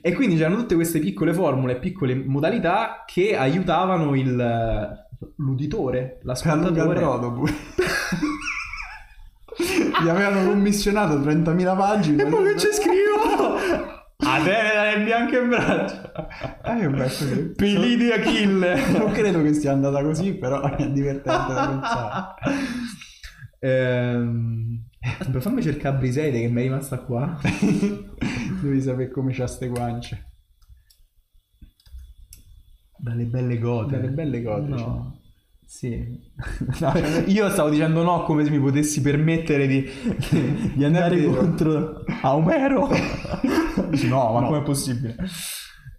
[0.00, 6.98] e quindi c'erano tutte queste piccole formule, piccole modalità che aiutavano il l'uditore, l'ascoltatore.
[6.98, 7.52] brodo pure.
[10.02, 12.22] Gli avevano commissionato 30.000 pagine.
[12.22, 13.98] E poi che c'è scrivo?
[14.22, 16.62] Atene dalle bianche braccia.
[16.62, 17.52] Eh, beh, così.
[17.56, 18.90] Pili di Achille.
[18.90, 22.34] Non credo che sia andata così, però è divertente da pensare.
[23.60, 24.88] Ehm...
[25.00, 27.38] Aspetta, fammi cercare Briseide che mi è rimasta qua.
[28.60, 30.32] Devi sapere come c'ha ste guance.
[32.98, 33.96] Dalle belle gote.
[33.96, 35.19] Dalle belle gote, No.
[35.70, 36.18] Sì.
[36.80, 36.92] No,
[37.26, 39.88] io stavo dicendo no come se mi potessi permettere di,
[40.74, 41.34] di andare vero.
[41.36, 42.88] contro a Omero.
[44.08, 44.46] No, ma No.
[44.48, 45.14] com'è possibile?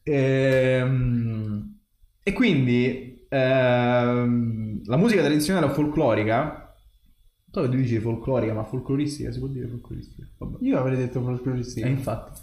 [0.04, 1.80] Ehm,
[2.22, 6.76] e quindi ehm, la musica tradizionale o folclorica,
[7.50, 10.28] tu dici folclorica, ma folcloristica si può dire folcloristica?
[10.38, 10.58] Vabbè.
[10.66, 11.88] Io avrei detto folcloristica.
[11.88, 12.42] Eh, infatti.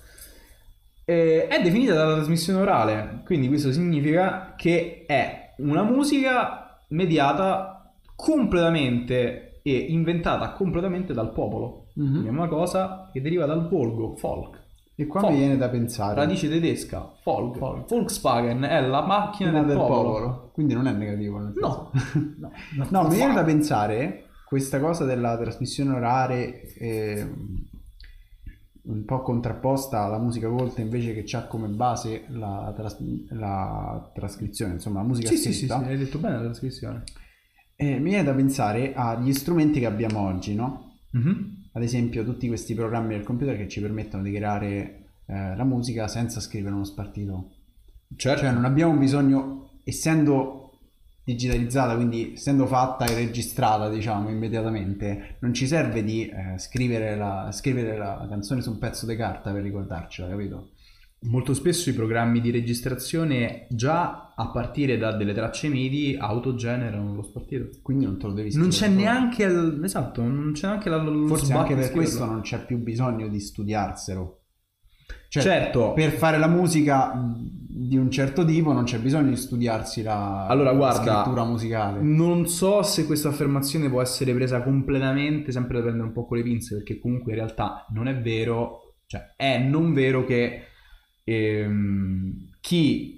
[1.05, 9.61] Eh, è definita dalla trasmissione orale, quindi questo significa che è una musica mediata completamente
[9.63, 11.87] e inventata completamente dal popolo.
[11.95, 12.11] Mhm.
[12.11, 14.67] Quindi è una cosa che deriva dal volgo, folk.
[15.01, 15.33] E qua Folk.
[15.33, 16.15] mi viene da pensare.
[16.17, 17.59] Radice tedesca, folk.
[17.87, 20.03] Volkswagen è la macchina del, del popolo.
[20.03, 20.51] popolo.
[20.53, 21.39] Quindi non è negativo.
[21.39, 21.91] nel No.
[21.95, 22.35] senso.
[22.41, 27.31] no, No, mi viene da pensare questa cosa della trasmissione orale eh,
[28.89, 32.99] un po' contrapposta alla musica colta invece che c'ha come base la, tras-
[33.31, 35.77] la trascrizione, insomma la musica Sì, sì, sì, sì, scritta.
[35.87, 37.03] hai detto bene la trascrizione.
[37.77, 41.01] Eh, mi viene da pensare agli strumenti che abbiamo oggi, no?
[41.13, 41.67] Mhm.
[41.73, 46.09] Ad esempio tutti questi programmi del computer che ci permettono di creare eh, la musica
[46.09, 47.51] senza scrivere uno spartito.
[48.17, 48.41] Certo.
[48.41, 50.58] Cioè non abbiamo bisogno, essendo
[51.33, 57.51] digitalizzata, quindi essendo fatta e registrata, diciamo, immediatamente, non ci serve di eh, scrivere, la,
[57.53, 60.71] scrivere la canzone su un pezzo di carta per ricordarcela, capito?
[61.23, 67.23] Molto spesso i programmi di registrazione già a partire da delle tracce MIDI autogenerano lo
[67.23, 67.71] spartito.
[67.83, 69.01] Quindi non te lo devi Non scrivere c'è solo.
[69.01, 73.29] neanche il- esatto, non c'è neanche la, Forse anche per questo non c'è più bisogno
[73.29, 74.38] di studiarselo.
[75.31, 75.93] Cioè, Certo.
[75.93, 77.13] per fare la musica
[77.71, 82.01] di un certo tipo non c'è bisogno di studiarsi la, Allora, la guarda, scrittura musicale.
[82.01, 86.39] Non so se questa affermazione può essere presa completamente, sempre da prendere un po' con
[86.39, 90.63] le pinze, perché comunque in realtà non è vero, cioè è non vero che
[91.25, 93.17] ehm, chi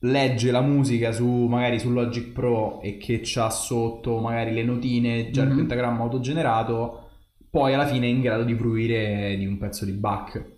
[0.00, 5.30] legge la musica su magari su Logic Pro e che c'ha sotto magari le notine,
[5.30, 5.56] già il Mhm.
[5.56, 7.08] pentagramma autogenerato,
[7.50, 10.52] poi alla fine è in grado di fruire di un pezzo di Bach.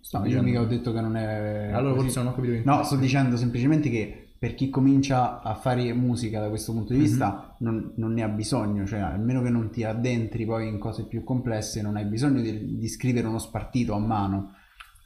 [0.00, 2.04] Sto No, io dicendo- mica ho detto che non è Allora così.
[2.06, 2.60] forse non ho capito.
[2.70, 6.98] No, sto dicendo semplicemente che per chi comincia a fare musica da questo punto di
[6.98, 7.04] Mhm.
[7.04, 10.78] vista non, non ne ha bisogno, cioè a meno che non ti addentri poi in
[10.78, 14.52] cose più complesse non hai bisogno di, di scrivere uno spartito a mano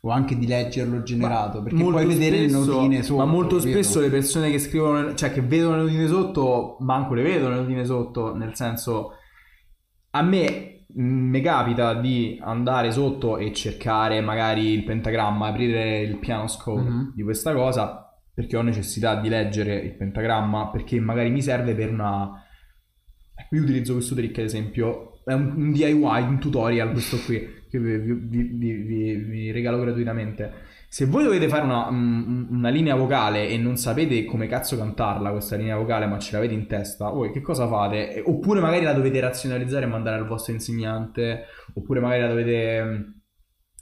[0.03, 3.25] o anche di leggerlo generato perché puoi vedere le spesso- notine sotto.
[3.25, 7.23] Ma molto spesso le persone che scrivono, cioè che vedono le notine sotto, manco le
[7.23, 9.13] vedono le notine sotto, nel senso,
[10.11, 16.47] a me mi capita di andare sotto e cercare magari il pentagramma, aprire il piano
[16.47, 17.13] score Mhm.
[17.15, 21.91] di questa cosa, perché ho necessità di leggere il pentagramma, perché magari mi serve per
[21.93, 22.31] una...
[23.35, 27.39] Ecco, io utilizzo questo trick ad esempio, è un, un DIY, un tutorial questo qui,
[27.71, 30.53] che vi- vi- vi- vi regalo gratuitamente.
[30.91, 35.31] Se voi dovete fare una, un- una linea vocale e non sapete come cazzo cantarla
[35.31, 38.23] questa linea vocale, ma ce l'avete in testa, voi che cosa fate?
[38.25, 43.05] Oppure magari la dovete razionalizzare e mandare al vostro insegnante, oppure magari la dovete,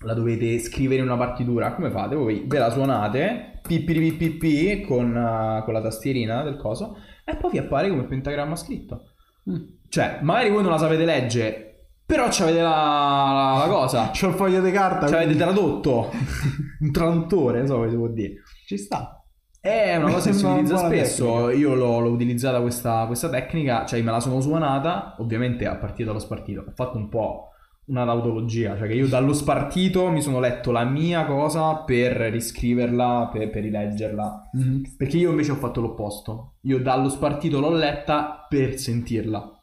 [0.05, 1.75] la dovete scrivere in una partitura.
[1.75, 2.17] Come fate?
[2.17, 7.59] Voi ve la suonate, pippi con, eh, con la tastierina del coso, e poi vi
[7.59, 9.13] appare come pentagramma scritto.
[9.49, 9.63] Mm.
[9.89, 11.66] Cioè, magari voi non la sapete leggere,
[12.07, 14.11] però c'avete la, la, cosa.
[14.15, 15.09] C'ho il foglio di carta.
[15.09, 16.11] Ci avete quindi tradotto
[16.81, 18.35] un traduttore, non so come si può dire.
[18.65, 19.21] Ci sta.
[19.61, 21.25] È una cosa che si utilizza spesso.
[21.25, 21.53] tecnica.
[21.53, 26.07] Io l'ho, l'ho utilizzata questa, questa tecnica, cioè me la sono suonata, ovviamente a partire
[26.07, 26.61] dallo spartito.
[26.61, 27.51] Ho fatto un po'
[27.87, 33.31] una tautologia, cioè che io dallo spartito mi sono letto la mia cosa per riscriverla,
[33.33, 34.51] per, per rileggerla.
[34.53, 34.95] Mhm.
[34.97, 36.55] Perché io invece ho fatto l'opposto.
[36.63, 39.56] Io dallo spartito l'ho letta per sentirla.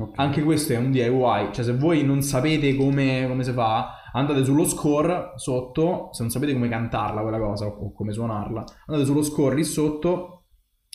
[0.00, 0.18] Ok.
[0.18, 4.44] Anche questo è un DIY, cioè se voi non sapete come, come si fa, andate
[4.44, 9.22] sullo score sotto, se non sapete come cantarla quella cosa o, come suonarla, andate sullo
[9.22, 10.46] score lì sotto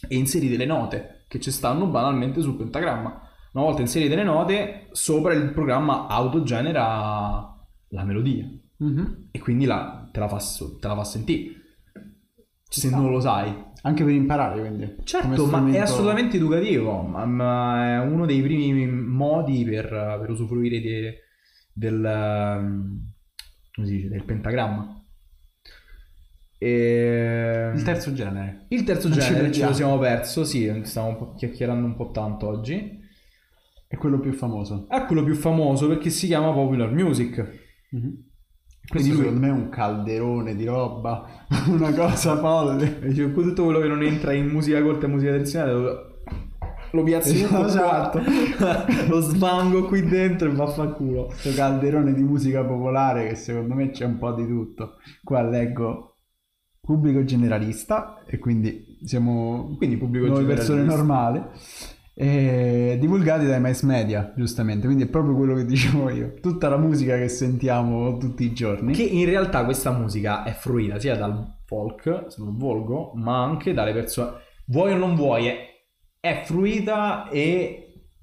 [0.07, 3.21] e inserite le note che ci stanno banalmente sul pentagramma.
[3.53, 7.55] Una volta inserite le note, sopra il programma autogenera
[7.89, 8.45] la melodia
[8.77, 9.27] Mhm.
[9.31, 11.53] e quindi la- te, la fa, te la fa sentire.
[12.69, 13.63] Se non lo sai.
[13.83, 14.95] Anche per imparare, quindi.
[15.03, 19.87] Certo, ma è assolutamente educativo, ma, ma è uno dei primi modi per,
[20.19, 21.13] per usufruire di-
[21.71, 22.01] del,
[23.73, 25.03] come si dice, del pentagramma.
[26.57, 27.71] E...
[27.75, 28.65] Il terzo genere.
[28.69, 29.69] Il terzo Non ci genere ce perdiamo.
[29.69, 33.03] lo siamo perso, sì, stiamo chiacchierando un po' tanto oggi.
[33.87, 34.87] È quello più famoso.
[34.89, 37.61] È quello più famoso perché si chiama Popular Music.
[37.91, 38.24] Mhm.
[38.87, 41.25] Quindi Questo lui- secondo me è un calderone di roba,
[41.67, 42.99] una cosa folle.
[43.01, 46.13] Dice, tutto quello che non entra in musica colta e musica tradizionale lo,
[46.91, 48.21] lo piazzi tutto qua, Esatto.
[49.09, 51.31] lo svango qui dentro e vaffanculo.
[51.43, 54.97] Questo calderone di musica popolare che secondo me c'è un po' di tutto.
[55.23, 56.11] Qua leggo
[56.79, 61.41] pubblico generalista e quindi siamo Quindi pubblico noi persone normali
[62.17, 66.77] e divulgati dai mass media giustamente quindi è proprio quello che dicevo io tutta la
[66.77, 71.55] musica che sentiamo tutti i giorni Che in realtà questa musica è fruita sia dal
[71.65, 74.37] folk, se non volgo, ma anche dalle persone.
[74.67, 75.57] Vuoi o non vuoi, è,
[76.19, 77.81] è fruita e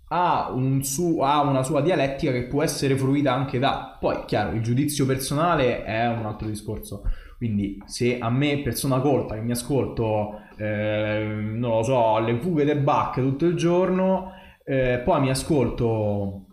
[0.09, 3.97] ha, un su- ha una sua dialettica che può essere fruita anche da.
[3.99, 7.03] Poi, chiaro, il giudizio personale è un altro discorso.
[7.37, 12.65] Quindi, se a me, persona colta, che mi ascolto, eh, non lo so, le fughe
[12.65, 14.33] del Bach tutto il giorno,
[14.65, 16.47] eh, poi mi ascolto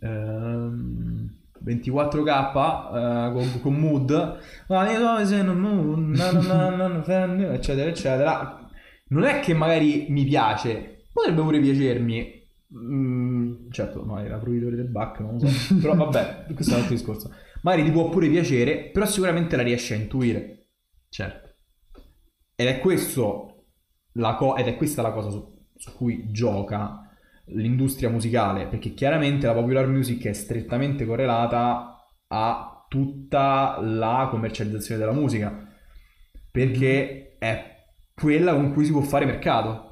[0.00, 4.38] ehm, 24k eh, con, con mood
[7.52, 8.68] eccetera eccetera.
[9.10, 12.36] Non è che magari mi piace potrebbe pure piacermi.
[12.70, 15.74] Mm, certo no era fruitore del Bach non lo so.
[15.80, 17.32] Però vabbè questo è un altro discorso.
[17.62, 20.66] Magari ti può pure piacere però sicuramente la riesci a intuire.
[21.08, 21.47] Certo
[22.60, 23.66] ed è questo
[24.14, 27.08] la co- ed è questa la cosa su, su cui gioca
[27.50, 35.12] l'industria musicale, perché chiaramente la popular music è strettamente correlata a tutta la commercializzazione della
[35.12, 35.68] musica,
[36.50, 37.76] perché è
[38.12, 39.87] quella con cui si può fare mercato.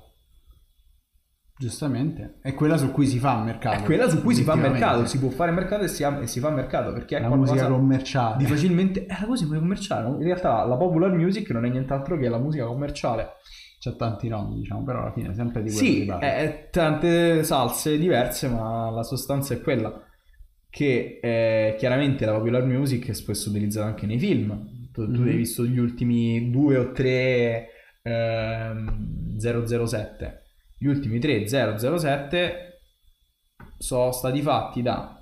[1.58, 5.06] Giustamente è quella su cui si fa mercato È quella su cui si fa mercato,
[5.06, 7.66] si può fare mercato e si, ha- e si fa mercato, perché è la musica
[7.68, 9.06] commerciale di facilmente...
[9.06, 12.66] È la cosa commerciale, in realtà la popular music non è nient'altro che la musica
[12.66, 13.28] commerciale.
[13.78, 17.42] c'è tanti nomi diciamo però alla fine è sempre di quello Sì, è, è tante
[17.44, 20.02] salse diverse, ma la sostanza è quella
[20.68, 24.74] che eh, chiaramente la popular music è spesso utilizzata anche nei film.
[24.92, 25.28] Tu, tu Mhm.
[25.28, 27.68] hai visto gli ultimi due o tre
[28.02, 30.42] ehm, 007.
[30.78, 32.80] Gli ultimi tre 007
[33.78, 35.12] sono stati fatti da...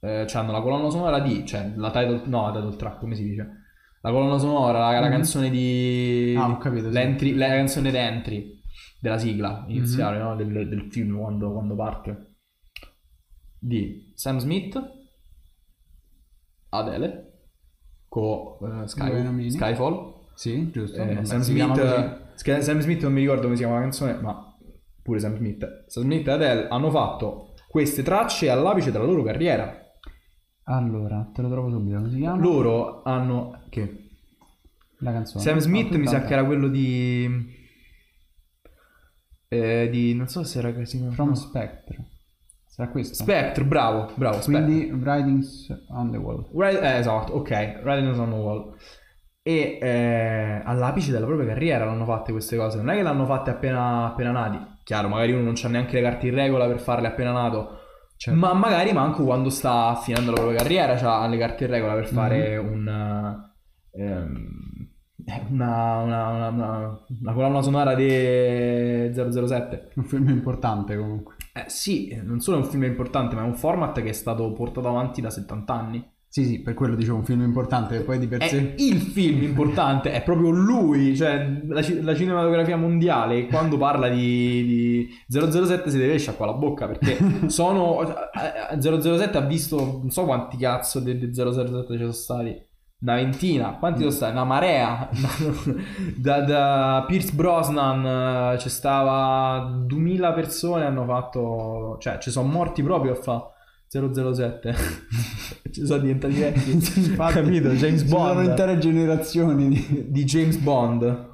[0.00, 1.44] Eh, hanno la colonna sonora di...
[1.46, 2.22] cioè la title...
[2.26, 3.48] no, la title track, come si dice?
[4.00, 5.12] La colonna sonora, la, la Mhm.
[5.12, 6.34] canzone di...
[6.38, 7.34] Ah, ho capito, sì.
[7.34, 8.60] la canzone d'entry
[9.00, 10.22] della sigla iniziale Mhm.
[10.24, 10.36] no?
[10.36, 12.34] del, del film quando, quando parte
[13.60, 14.80] di Sam Smith
[16.70, 17.24] Adele
[18.08, 19.50] con Due nomini.
[19.50, 21.02] Skyfall sì giusto.
[21.02, 24.56] Eh, Sam, Smith, Sam Smith non mi ricordo come si chiama la canzone ma
[25.02, 25.84] pure Sam Smith.
[25.88, 29.76] Sam Smith e Adele hanno fatto queste tracce all'apice della loro carriera.
[30.62, 32.40] Allora te lo trovo subito come si chiama?
[32.40, 34.10] Loro hanno che?
[35.00, 35.42] La canzone.
[35.42, 37.56] Sam Smith mi sa che era quello di
[39.48, 41.34] eh, di non so se era Casino From no.
[41.34, 42.10] Spectre.
[42.64, 43.14] Sarà questo?
[43.14, 44.62] Spectre bravo bravo Spectre.
[44.62, 46.48] Quindi Writings on the Wall.
[46.52, 48.76] Right- eh, esatto, ok, Riding on the Wall.
[49.48, 52.76] E eh, all'apice della propria carriera l'hanno fatte queste cose.
[52.76, 54.58] Non è che l'hanno fatte appena, appena nati.
[54.84, 57.78] Chiaro, magari uno non c'ha neanche le carte in regola per farle appena nato.
[58.18, 58.38] Certo.
[58.38, 62.06] Ma magari manco quando sta finendo la propria carriera c'ha le carte in regola per
[62.08, 62.72] fare Mhm.
[62.72, 63.42] un,
[63.92, 64.36] ehm,
[65.50, 68.06] una, una, una, una- una colonna sonora di
[69.14, 69.92] 007.
[69.94, 73.54] un film importante comunque Eh, sì, non solo è un film importante, ma è un
[73.54, 76.06] format che è stato portato avanti da 70 anni.
[76.30, 79.42] Sì sì per quello dicevo un film importante poi di per È sé il film
[79.42, 85.96] importante, è proprio lui, cioè la, la cinematografia mondiale quando parla di, di 007 si
[85.96, 87.16] deve sciacquare la bocca perché
[87.48, 92.12] sono eh, eh, 007 ha visto non so quanti cazzo di, di 007 ci sono
[92.12, 92.66] stati.
[93.00, 94.32] Una ventina, quanti sono stati?
[94.32, 95.08] Una marea.
[96.16, 102.82] Da, da Pierce Brosnan eh, c'è stava 2000 persone hanno fatto cioè ci sono morti
[102.82, 103.52] proprio a fa
[103.88, 104.74] 007
[105.72, 106.70] ci sono diventati vecchi
[107.00, 110.06] Infatti, capito James ci sono Bond intere generazioni di...
[110.10, 111.26] di James Bond.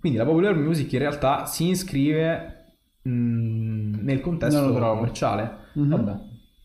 [0.00, 2.74] Quindi la popular music in realtà si iscrive
[3.08, 5.58] mm, nel contesto commerciale.
[5.74, 5.88] Mhm.
[5.88, 6.16] Vabbè,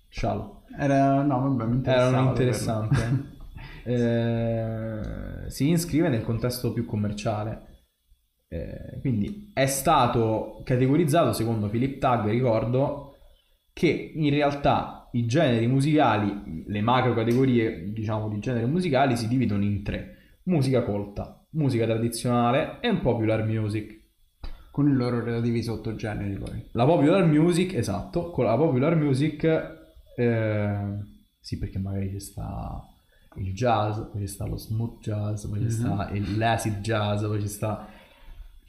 [0.10, 0.64] sciallo.
[0.76, 3.36] era no vabbè Era un interessante.
[3.88, 7.86] Eh, si iscrive nel contesto più commerciale.
[8.50, 13.07] Eh, quindi è stato categorizzato secondo Philip Tagg, ricordo,
[13.78, 19.64] che in realtà i generi musicali, le macro categorie diciamo di generi musicali si dividono
[19.64, 20.40] in tre.
[20.46, 23.96] Musica colta, musica tradizionale e un popular music.
[24.72, 29.44] con i loro relativi sottogeneri poi La popular music, esatto, con la popular music,
[30.16, 30.78] eh,
[31.40, 32.82] sì perché magari ci sta
[33.38, 35.70] il jazz, poi ci sta lo smooth jazz, poi ci Mhm.
[35.72, 37.88] sta il l'acid jazz, poi ci sta...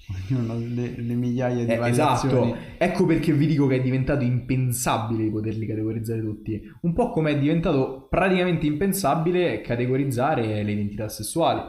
[0.09, 4.25] ognuno le, le migliaia di Eh, variazioni esatto, ecco perché vi dico che è diventato
[4.25, 11.61] impensabile poterli categorizzare tutti, un po' come è diventato praticamente impensabile categorizzare le identità sessuali.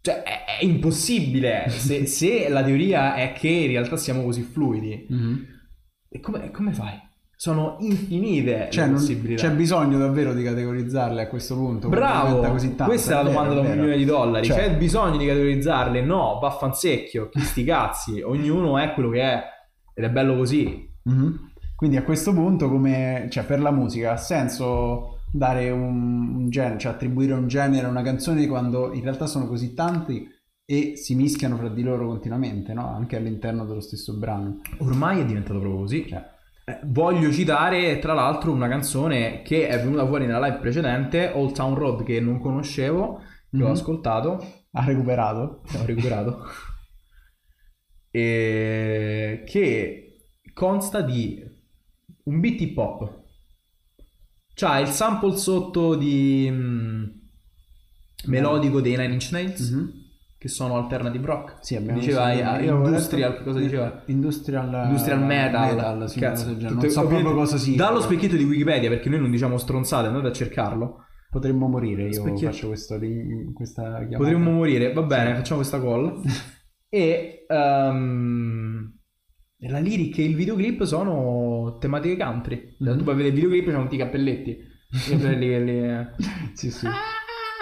[0.00, 5.06] Cioè, è, è impossibile se, se la teoria è che in realtà siamo così fluidi.
[5.08, 5.46] Mhm.
[6.08, 7.07] E come, come fai?
[7.40, 9.46] Sono infinite Cioè, le possibilità.
[9.46, 11.88] c'è bisogno davvero di categorizzarle a questo punto.
[11.88, 14.44] Bravo, diventa così tanto, questa è la vero, domanda da un milione di dollari.
[14.44, 16.00] Cioè, C'è bisogno di categorizzarle?
[16.02, 19.42] No, vaffansecchio, chi sti cazzi, ognuno è quello che è
[19.94, 20.90] ed è bello così.
[21.04, 21.50] Mhm.
[21.76, 26.78] Quindi a questo punto, come cioè, per la musica, ha senso dare un, un genere,
[26.80, 30.28] cioè attribuire un genere a una canzone quando in realtà sono così tanti
[30.64, 32.88] e si mischiano fra di loro continuamente, no?
[32.88, 34.60] Anche all'interno dello stesso brano.
[34.78, 36.04] Ormai è diventato proprio così.
[36.08, 36.36] Cioè,
[36.68, 41.52] Eh, Voglio citare tra l'altro una canzone che è venuta fuori nella live precedente, Old
[41.54, 43.72] Town Road, che non conoscevo, che ho Mhm.
[43.72, 45.62] ascoltato, ha recuperato.
[45.74, 46.44] ho recuperato,
[48.10, 51.42] e che consta di
[52.24, 53.22] un beat hip hop.
[54.54, 57.04] C'ha il sample sotto di mm,
[58.26, 60.06] melodico dei Nine Inch Nails, Mhm.
[60.38, 61.56] Che sono alternative rock.
[61.60, 64.02] Sì, abbiamo diceva visto- eh, industrial, che cosa diceva?
[64.06, 66.68] Industrial, Industrial metal, sì, Cazzo, genere.
[66.68, 67.74] tutte- non so proprio cosa sia.
[67.76, 71.02] Dallo specchietto di Wikipedia, perché noi non diciamo stronzate, andate a cercarlo.
[71.30, 72.52] Potremmo morire, io Specchietto.
[72.52, 72.98] faccio questo,
[73.52, 74.16] questa chiamata.
[74.16, 76.22] Potremmo morire, va bene, facciamo questa call.
[76.88, 78.96] e ehm,
[79.62, 82.76] la lyric e il videoclip sono tematiche country.
[82.78, 82.96] Mhm.
[82.96, 84.50] Tu puoi vedere il videoclip e c'hanno tutti i cappelletti.
[84.50, 84.56] I
[85.10, 86.06] cappelli quelli-
[86.54, 86.86] Sì, sì.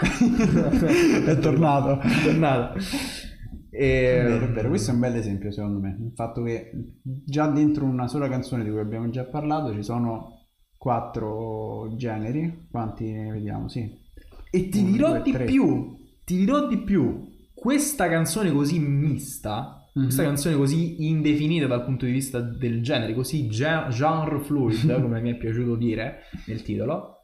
[0.00, 2.00] È tornato.
[2.00, 2.78] È tornato.
[2.78, 5.96] È vero, è E, vero, questo è un bel esempio secondo me.
[6.00, 6.70] Il fatto che
[7.02, 12.68] già dentro una sola canzone di cui abbiamo già parlato ci sono quattro generi.
[12.70, 13.68] Quanti ne vediamo?
[13.68, 14.04] Sì.
[14.50, 15.44] E ti Uno, dirò due, di tre.
[15.44, 17.34] più, ti dirò di più.
[17.54, 20.02] Questa canzone così mista, Mhm.
[20.04, 25.20] questa canzone così indefinita dal punto di vista del genere, così ge- genre fluid, come
[25.22, 27.14] mi è piaciuto dire nel titolo,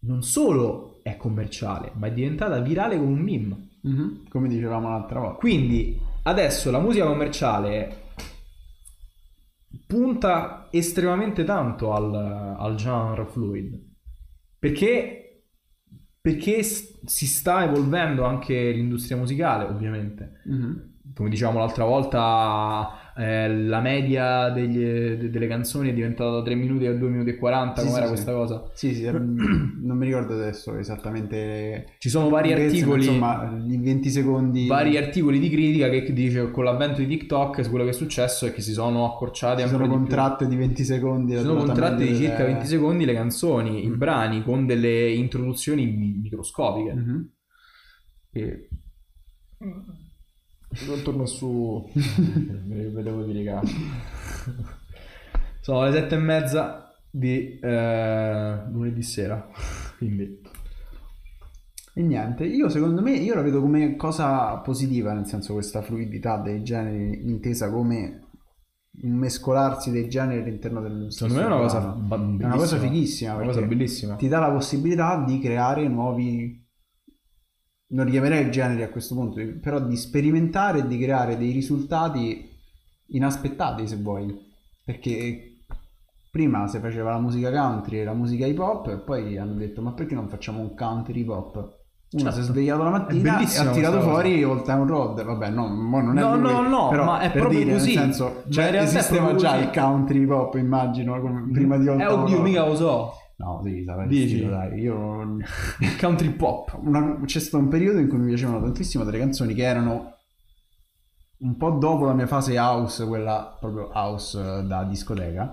[0.00, 3.68] non solo è commerciale, ma è diventata virale come un meme.
[3.82, 5.36] Mhm, Come dicevamo l'altra volta.
[5.38, 8.00] Quindi adesso la musica commerciale
[9.86, 13.80] punta estremamente tanto al, al genre fluid
[14.58, 15.46] perché,
[16.20, 20.90] perché si sta evolvendo anche l'industria musicale ovviamente Mhm.
[21.14, 24.78] come dicevamo l'altra volta eh, la media degli-
[25.16, 27.90] de- delle canzoni è diventata da 3 minuti a 2 minuti e 40 Sì, come
[27.90, 28.12] sì, era sì.
[28.14, 31.94] questa cosa Sì, sì, ehm, non mi ricordo adesso esattamente.
[31.98, 34.66] ci sono vari articoli Insomma, i 20 secondi.
[34.66, 38.52] vari articoli di critica che dice con l'avvento di TikTok quello che è successo è
[38.52, 41.32] che si sono accorciate Ci sono di contratte di 20 secondi.
[41.32, 43.96] Ci sono durata contratti di circa delle- 20 secondi le canzoni, i Mm.
[43.98, 46.94] brani con delle introduzioni mi- microscopiche.
[46.94, 47.28] Mhm.
[48.32, 48.68] E...
[51.04, 51.88] Torno su...
[51.92, 53.60] Vedevo di riga.
[55.60, 59.48] Sono le sette e mezza di eh, lunedì sera.
[59.98, 60.40] Quindi...
[61.94, 66.38] E niente, io secondo me, io la vedo come cosa positiva, nel senso questa fluidità
[66.38, 68.28] dei generi intesa come
[69.02, 73.34] un mescolarsi dei generi all'interno del Secondo me è una cosa, È una cosa fighissima,
[73.34, 74.16] Una cosa bellissima.
[74.16, 76.61] ti dà la possibilità di creare nuovi
[77.92, 82.50] non li chiamerei generi a questo punto, però di sperimentare e di creare dei risultati
[83.08, 84.34] inaspettati se vuoi,
[84.84, 85.48] perché
[86.30, 89.82] prima si faceva la musica country e la musica hip hop e poi hanno detto
[89.82, 91.80] ma perché non facciamo un country hip hop?
[92.12, 92.36] Uno Certo.
[92.36, 96.00] si è svegliato la mattina e ha tirato fuori Old Town Road, vabbè no, mo
[96.02, 97.92] non è No, no, no, però ma è proprio dire, così.
[97.94, 99.62] senso, cioè, esisteva già così.
[99.64, 102.46] il country hip hop immagino, prima di Old Eh, Town oddio, Road.
[102.46, 103.12] mica lo so.
[103.42, 104.36] No, sì, sarà Dici?
[104.36, 105.36] stile, dai, io
[105.98, 106.78] Country pop.
[106.80, 110.16] una- c'è stato un periodo in cui mi piacevano tantissimo delle canzoni che erano
[111.38, 115.50] un po' dopo la mia fase house, quella proprio house eh, da discoteca,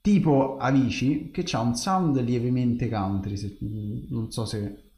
[0.00, 3.56] tipo Avicii, che ha un sound lievemente country, se-
[4.10, 4.90] non so se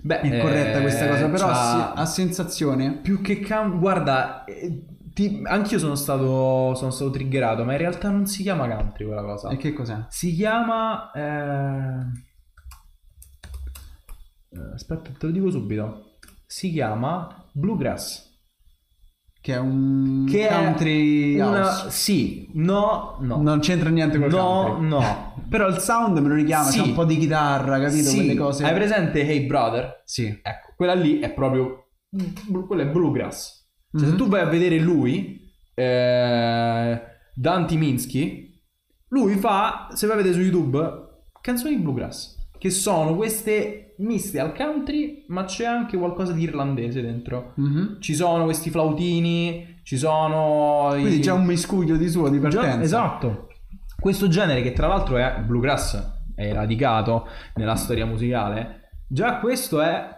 [0.00, 2.98] Beh, è corretta eh, questa cosa, però ha, ha sensazione...
[2.98, 4.84] più che country, guarda, eh,
[5.18, 9.22] ti- anch'io sono stato, sono stato triggerato, ma in realtà non si chiama country quella
[9.24, 9.48] cosa.
[9.48, 10.06] E che cos'è?
[10.10, 11.10] Si chiama...
[11.10, 12.26] eh,
[14.50, 16.18] eh, Aspetta, te lo dico subito.
[16.46, 18.26] Si chiama Bluegrass.
[19.40, 21.60] Che è un Che è country una...
[21.66, 21.90] house.
[21.90, 23.42] Sì, no, no.
[23.42, 24.88] Non c'entra niente col no, country.
[24.88, 25.34] no.
[25.50, 26.80] Però il sound me lo richiama, Sì.
[26.80, 28.08] c'è un po' di chitarra, capito?
[28.08, 28.64] Sì, Quelle cose...
[28.64, 30.02] hai presente Hey Brother?
[30.04, 30.26] Sì.
[30.26, 31.88] Ecco, quella lì è proprio...
[32.66, 33.57] Quella è Bluegrass.
[33.98, 34.10] Cioè, Mhm.
[34.10, 35.40] se tu vai a vedere lui,
[35.74, 37.00] eh,
[37.34, 38.60] Dante Minsky,
[39.08, 40.78] lui fa, se vai a vedere su YouTube,
[41.40, 42.36] canzoni di Bluegrass.
[42.58, 47.52] Che sono queste miste al country, ma c'è anche qualcosa di irlandese dentro.
[47.56, 48.00] Mhm.
[48.00, 50.92] Ci sono questi flautini, ci sono...
[50.96, 52.80] i- Quindi già un miscuglio di suo di Già- partenza.
[52.82, 53.46] esatto.
[53.98, 60.16] Questo genere che tra l'altro è bluegrass, è radicato nella storia musicale, già questo è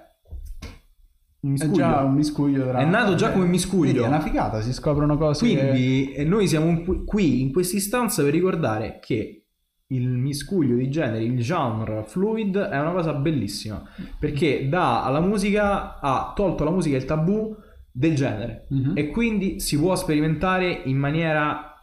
[1.42, 1.74] un È miscuglio.
[1.74, 2.78] già un miscuglio tra...
[2.80, 3.92] È nato già come miscuglio.
[3.92, 5.44] Vedi, è una figata, si scoprono cose...
[5.46, 9.46] Quindi eh, noi siamo qui- in questa istanza per ricordare che
[9.92, 13.82] il miscuglio di generi, il genre fluid è una cosa bellissima
[14.20, 17.56] perché dà alla musica, ha tolto alla musica il tabù
[17.90, 18.92] del genere Mhm.
[18.96, 21.74] e quindi si può sperimentare in maniera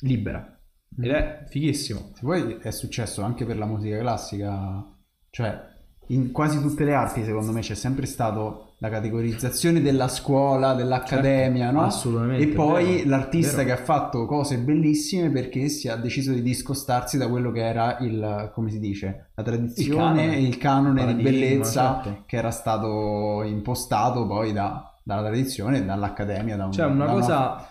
[0.00, 0.58] libera
[0.98, 2.10] ed è fighissimo.
[2.14, 4.84] Se vuoi è successo anche per la musica classica,
[5.30, 5.60] cioè
[6.08, 11.64] in quasi tutte le arti secondo me c'è sempre stato la categorizzazione della scuola, dell'accademia,
[11.64, 11.86] Certo, no?
[11.86, 13.68] assolutamente, E poi vero, l'artista vero.
[13.68, 17.96] che ha fatto cose bellissime perché si ha deciso di discostarsi da quello che era
[18.00, 20.36] il, come si dice, la tradizione canone.
[20.36, 22.22] e il canone di Paradigma, bellezza certo.
[22.26, 27.12] che era stato impostato poi da- dalla tradizione e dall'accademia, da un, Cioè una da
[27.12, 27.70] cosa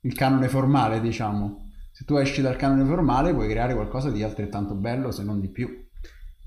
[0.00, 1.70] il canone formale, diciamo.
[1.92, 5.48] Se tu esci dal canone formale puoi creare qualcosa di altrettanto bello, se non di
[5.48, 5.68] più.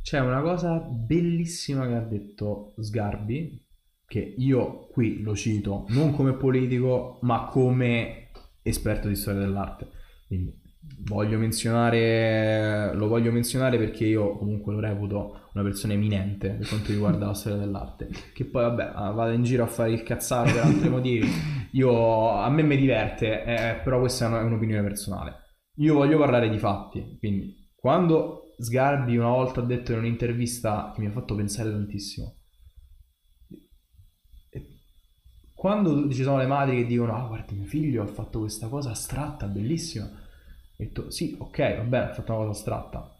[0.05, 3.59] C'è una cosa bellissima che ha detto Sgarbi,
[4.05, 8.29] che io qui lo cito non come politico, ma come
[8.61, 9.89] esperto di storia dell'arte.
[10.27, 10.61] Quindi
[11.05, 16.91] voglio menzionare, lo voglio menzionare perché io comunque lo reputo una persona eminente per quanto
[16.91, 18.07] riguarda la storia dell'arte.
[18.31, 21.27] Che poi, vabbè, vado in giro a fare il cazzaro per altri motivi.
[21.71, 25.33] Io, a me mi diverte, eh, però questa è un'opinione personale.
[25.77, 31.01] Io voglio parlare di fatti, quindi quando Sgarbi una volta ha detto in un'intervista che
[31.01, 32.37] mi ha fatto pensare tantissimo,
[35.53, 38.91] quando ci sono le madri che dicono, ah guarda mio figlio ha fatto questa cosa
[38.91, 43.17] astratta, bellissima, ho detto sì, ok, va bene, ha fatto una cosa astratta,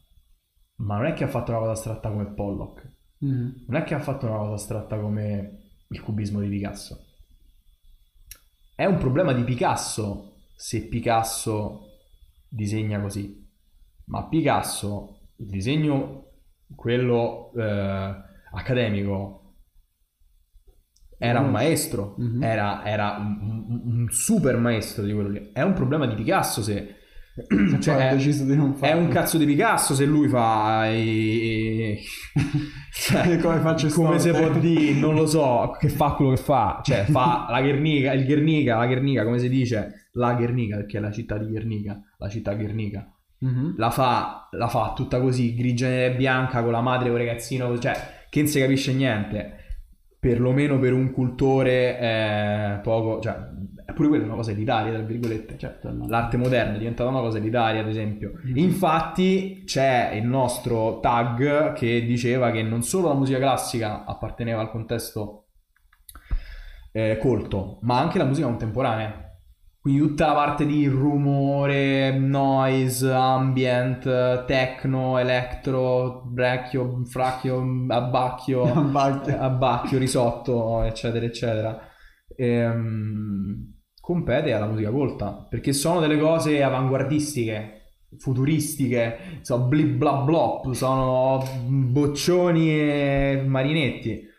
[0.75, 3.99] ma non è che ha fatto una cosa astratta come Pollock, non è che ha
[3.99, 7.05] fatto una cosa astratta come il cubismo di Picasso.
[8.75, 11.87] È un problema di Picasso se Picasso
[12.47, 13.43] disegna così.
[14.07, 16.31] Ma Picasso, il disegno,
[16.75, 18.15] quello eh,
[18.53, 19.41] accademico,
[21.17, 21.51] era un Mhm.
[21.51, 22.43] maestro, Mhm.
[22.43, 25.49] era, era un, un- super maestro di quello lì.
[25.53, 26.95] È un problema di Picasso se...
[27.35, 27.45] Se
[27.81, 29.01] cioè, ha è- deciso di non è farlo.
[29.01, 31.99] un cazzo di Picasso se lui fa i...
[32.93, 34.39] cioè, Come faccio come storte?
[34.51, 38.25] può dire, non lo so, che fa quello che fa, cioè fa la Guernica, il
[38.25, 40.07] Guernica, la Guernica, come si dice?
[40.13, 43.09] La Guernica, perché è la città di Guernica, la città Guernica.
[43.39, 43.75] Mhm.
[43.77, 47.77] La fa, la fa tutta così, grigia e bianca, con la madre, con il ragazzino,
[47.77, 47.93] cioè,
[48.29, 49.59] che non si capisce niente.
[50.19, 53.35] Perlomeno per un cultore eh, poco, cioè,
[53.93, 55.57] pure quella è una cosa elitaria, tra virgolette.
[55.57, 56.07] Certo, no.
[56.07, 58.31] L'arte moderna è diventata una cosa elitaria, ad esempio.
[58.43, 58.57] Mhm.
[58.57, 64.71] Infatti c'è il nostro tag che diceva che non solo la musica classica apparteneva al
[64.71, 65.45] contesto
[66.91, 69.24] eh, colto, ma anche la musica contemporanea.
[69.85, 79.39] Quindi tutta la parte di rumore, noise, ambient, techno, electro, bracchio, fracchio, abbacchio, Abbacchio.
[79.39, 81.79] abbacchio, risotto, eccetera, eccetera.
[82.35, 90.71] Ehm, compete alla musica colta perché sono delle cose avanguardistiche, futuristiche, sono blip bla blop,
[90.71, 94.33] sono boccioni e marinetti.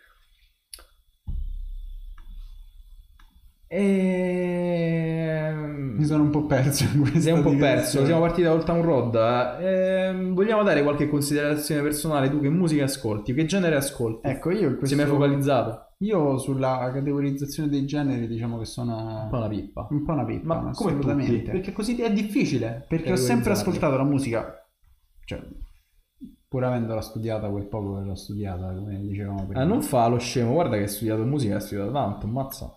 [3.69, 5.51] E...
[5.97, 8.63] Mi sono un po' perso in questa Sei un po' perso, siamo partiti da Old
[8.63, 9.15] Town Road.
[9.59, 9.65] eh.
[10.07, 12.29] Ehm, vogliamo dare qualche considerazione personale?
[12.29, 13.33] Tu che musica ascolti?
[13.33, 14.27] Che genere ascolti?
[14.27, 14.95] Ecco, io questo...
[14.95, 15.85] è mai focalizzato?
[15.99, 19.87] Io sulla categorizzazione dei generi diciamo che sono Un po' una pippa.
[19.89, 20.83] un po' una pippa, Ma come tutti?
[20.85, 21.51] assolutamente.
[21.51, 22.85] Perché così è difficile.
[22.87, 24.63] Perché ho sempre ascoltato la musica,
[25.25, 25.41] cioè,
[26.47, 29.59] pur avendola studiata quel poco che l'ho studiata, come dicevamo prima.
[29.61, 32.71] Ah, non fa lo scemo, guarda che hai studiato musica, hai studiato tanto, mazza.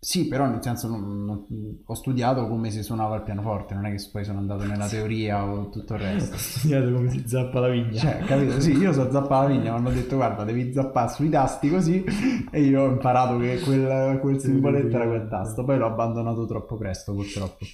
[0.00, 1.46] Sì, però nel senso non- non-
[1.84, 5.44] ho studiato come si suonava il pianoforte, non è che poi sono andato nella teoria
[5.44, 6.36] o tutto il resto.
[6.38, 7.98] studiato come si zappa la vigna.
[7.98, 8.60] Cioè, capito?
[8.60, 12.04] Sì, io so zappare la vigna, mi hanno detto guarda, devi zappare sui tasti così
[12.50, 16.76] e io ho imparato che quel, quel simboletto era quel tasto, poi l'ho abbandonato troppo
[16.76, 17.64] presto purtroppo.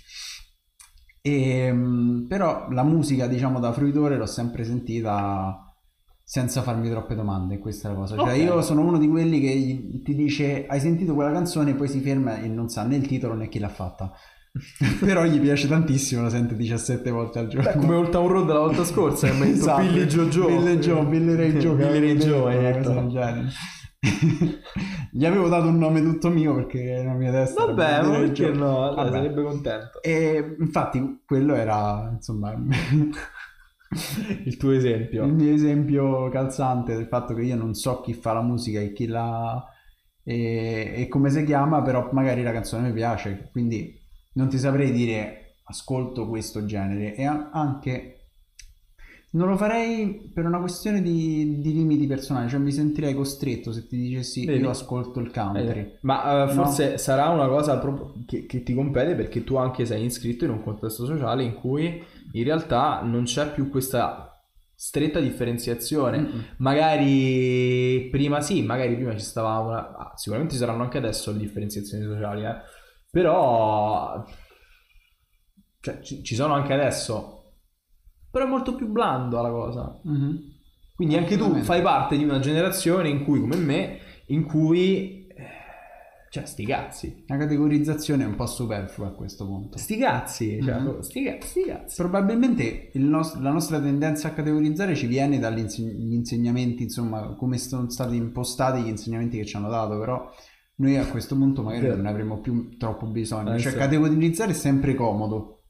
[1.20, 5.63] E, mh, però la musica, diciamo, da fruitore l'ho sempre sentita
[6.26, 8.16] senza farmi troppe domande, questa è la cosa.
[8.16, 8.36] Cioè, Ok.
[8.38, 12.00] io sono uno di quelli che ti dice hai sentito quella canzone e poi si
[12.00, 14.10] ferma e non sa né il titolo né chi l'ha fatta.
[15.00, 17.70] però gli piace tantissimo, la sente 17 volte al giorno.
[17.72, 19.82] Beh, come Old Town Road la volta scorsa, hai detto Esatto.
[19.82, 20.46] Billy Joe.
[20.56, 23.52] Billy Joe, Billy Ray Joe, Billy Ray Joe, hai una detto.
[25.10, 28.92] Gli avevo dato un nome tutto mio perché nella mia testa Vabbè, ma perché no?
[28.94, 29.10] Vabbè.
[29.10, 30.02] sarebbe contento.
[30.02, 32.54] E infatti quello era insomma
[34.44, 35.24] Il tuo esempio.
[35.24, 38.92] il mio esempio calzante del fatto che io non so chi fa la musica e
[38.92, 39.64] chi la
[40.22, 44.00] e, e come si chiama, però magari la canzone mi piace, quindi
[44.34, 48.28] non ti saprei dire ascolto questo genere e anche
[49.32, 53.86] Non lo farei per una questione di, di limiti personali, cioè mi sentirei costretto se
[53.86, 54.60] ti dicessi Vedi?
[54.60, 55.80] io ascolto il country.
[55.80, 57.80] Eh, Ma eh, forse sarà una cosa
[58.26, 62.00] che, che ti compete perché tu anche sei iscritto in un contesto sociale in cui
[62.34, 64.28] in realtà non c'è più questa
[64.74, 66.18] stretta differenziazione.
[66.18, 66.44] Mm-mm.
[66.58, 69.96] Magari prima sì, magari prima ci stava una...
[69.96, 72.56] ah, sicuramente ci saranno anche adesso le differenziazioni sociali, eh.
[73.10, 74.24] Però...
[75.80, 77.54] Cioè, ci, ci sono anche adesso.
[78.30, 80.00] Però è molto più blando la cosa.
[80.02, 80.52] Mhm.
[80.96, 85.23] Quindi anche tu fai parte di una generazione in cui, come me, in cui...
[86.34, 87.22] Cioè, sti cazzi.
[87.28, 89.78] La categorizzazione è un po' superflua a questo punto.
[89.78, 90.60] Sti cazzi.
[90.60, 90.98] Cioè, Mhm.
[90.98, 91.94] sti cazzi, sti cazzi.
[92.02, 97.56] Probabilmente il nos- la nostra tendenza a categorizzare ci viene dagli inseg- insegnamenti, insomma, come
[97.58, 100.28] sono stati impostati gli insegnamenti che ci hanno dato, però
[100.78, 103.54] noi a questo punto magari non ne avremo più troppo bisogno.
[103.54, 105.63] Eh, cioè, categorizzare è sempre comodo.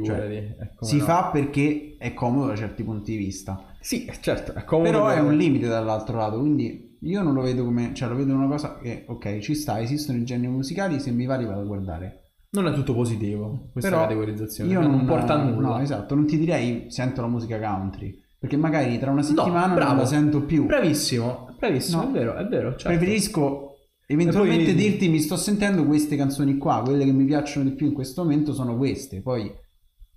[0.00, 1.04] Come Si no.
[1.04, 3.64] fa perché è comodo da certi punti di vista.
[3.80, 4.90] Sì, certo, è comodo.
[4.90, 8.34] Però è un limite dall'altro lato, quindi io non lo vedo come, cioè lo vedo
[8.34, 11.60] una cosa che, ok, ci sta, esistono i generi musicali, se mi va li vado
[11.60, 12.20] a guardare.
[12.50, 14.70] Non è tutto positivo questa Però categorizzazione.
[14.70, 15.68] io non, non, porta a nulla.
[15.68, 19.74] No, esatto, non ti direi sento la musica country, perché magari tra una settimana non
[19.74, 20.00] bravo.
[20.00, 20.64] la sento più.
[20.64, 22.08] Bravissimo, bravissimo, No.
[22.08, 22.70] è vero, è vero.
[22.76, 22.88] certo.
[22.96, 23.68] Preferisco
[24.06, 27.86] eventualmente poi- dirti mi sto sentendo queste canzoni qua, quelle che mi piacciono di più
[27.86, 29.50] in questo momento sono queste, poi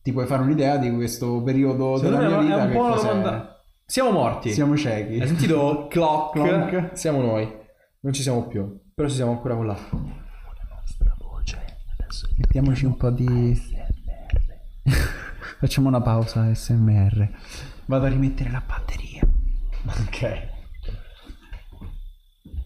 [0.08, 2.86] ti puoi fare un'idea di questo periodo Secondo della mia è vita un che po'
[2.86, 3.62] una domanda.
[3.86, 4.52] Siamo morti.
[4.52, 5.20] Siamo ciechi.
[5.20, 6.32] Hai sentito clock?
[6.32, 6.98] Clonk.
[6.98, 7.54] Siamo noi.
[8.00, 8.80] Non ci siamo più.
[8.96, 9.78] Però ci siamo ancora con la.
[12.38, 13.62] Mettiamoci un po' di...
[15.60, 17.30] Facciamo una pausa SMR.
[17.88, 19.24] Vado a rimettere la batteria.
[20.08, 20.56] Ok.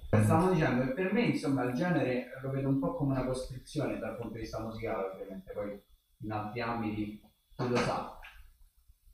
[0.09, 3.97] Stavamo dicendo che per me, insomma, il genere lo vedo un po' come una costrizione
[3.97, 5.51] dal punto di vista musicale, ovviamente.
[5.53, 5.81] Poi
[6.23, 7.21] in altri ambiti,
[7.69, 8.19] lo sa.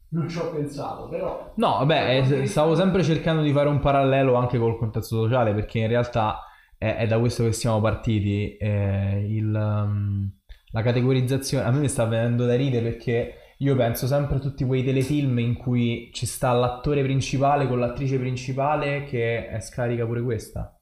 [0.10, 1.54] Non ci ho pensato, però...
[1.58, 5.80] No, vabbè, eh, stavo sempre cercando di fare un parallelo anche col contesto sociale perché
[5.80, 6.44] in realtà
[6.78, 8.56] è, è da questo che siamo partiti.
[8.56, 10.32] eh, il, um,
[10.72, 14.66] la categorizzazione a me mi sta venendo da ridere perché io penso sempre a tutti
[14.66, 20.22] quei telefilm in cui ci sta l'attore principale con l'attrice principale che è scarica pure
[20.22, 20.80] questa.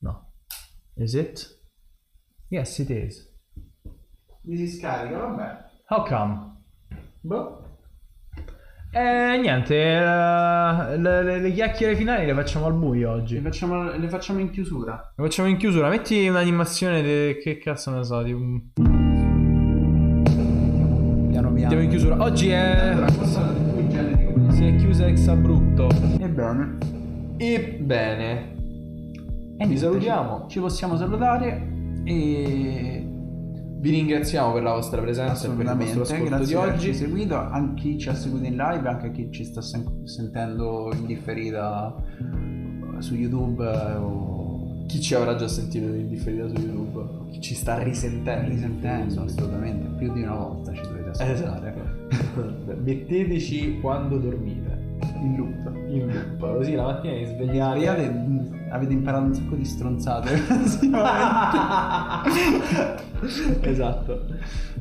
[0.00, 0.32] No.
[0.96, 1.60] Is it?
[2.48, 3.36] Yes, it is.
[4.42, 5.56] Mi si scarica, vabbè.
[5.88, 6.57] How come?
[7.20, 7.62] Boh.
[8.90, 10.00] Eh, niente, eh,
[10.96, 13.34] le, le- le chiacchiere finali le facciamo al buio oggi.
[13.34, 15.12] Le Le facciamo, le facciamo in chiusura.
[15.14, 15.88] facciamo in chiusura.
[15.88, 18.60] Metti un'animazione de- che cazzo ne so, di un...
[21.28, 21.62] Piano piano.
[21.62, 22.16] Andiamo in chiusura.
[22.22, 22.96] Oggi è...
[24.50, 25.88] Si è chiusa ex abrupto.
[26.18, 26.78] Ebbene.
[27.36, 28.56] Ebbene.
[29.58, 30.42] E Vi salutiamo.
[30.48, 33.07] Ci, ci possiamo salutare e
[33.80, 36.94] Vi ringraziamo per la vostra presenza e per il vostro ascolto di oggi.
[36.94, 40.90] seguito a chi ci ha seguito in live anche a chi ci sta sen- sentendo
[40.94, 46.54] in differita eh, su YouTube eh, o Chi ci avrà già sentito in differita su
[46.54, 47.30] YouTube?
[47.30, 48.48] Chi ci sta risentendo?
[48.48, 52.74] risentendo assolutamente più di una volta ci dovete ascoltare Esatto.
[52.82, 54.77] Metteteci quando dormite.
[55.20, 56.56] In loop In loop.
[56.56, 57.78] Così la mattina vi svegliate.
[57.78, 60.30] Svegliate, mh, avete imparato un sacco di stronzate
[63.62, 64.24] esatto.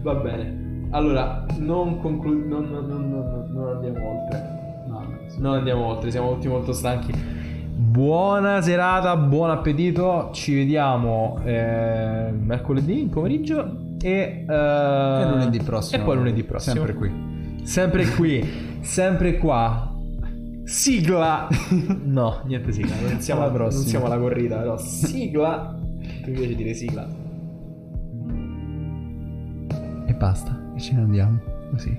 [0.02, 0.66] Va bene.
[0.92, 4.84] Allora, non, conclu- non, non, non, non- andiamo oltre.
[4.88, 5.08] no, no,
[5.40, 7.12] Non andiamo oltre, siamo tutti molto stanchi.
[7.80, 10.30] Buona serata, buon appetito.
[10.32, 16.76] Ci vediamo eh, mercoledì pomeriggio e, eh, e lunedì prossimo E poi lunedì prossimo.
[16.76, 17.12] sempre qui
[17.64, 19.87] Sempre qui, sempre qua.
[20.68, 21.48] Sigla.
[22.04, 22.94] No, niente sigla.
[23.08, 23.86] Non siamo, Alla non prossima.
[23.88, 25.80] siamo alla corrida, però sigla.
[26.24, 27.08] Tu invece dire sigla.
[30.06, 31.40] e basta e ce ne andiamo
[31.72, 31.98] così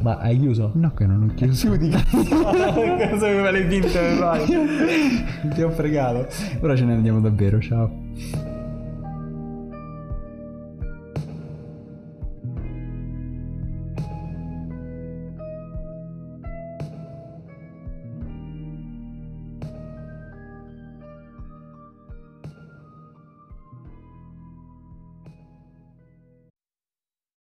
[0.00, 0.70] Ma hai chiuso?
[0.74, 1.90] no che non ho chiuso Chiudi
[3.10, 4.46] Cosa mi le finte fai?
[5.54, 6.26] ti ho fregato
[6.60, 7.90] ora ce ne andiamo davvero ciao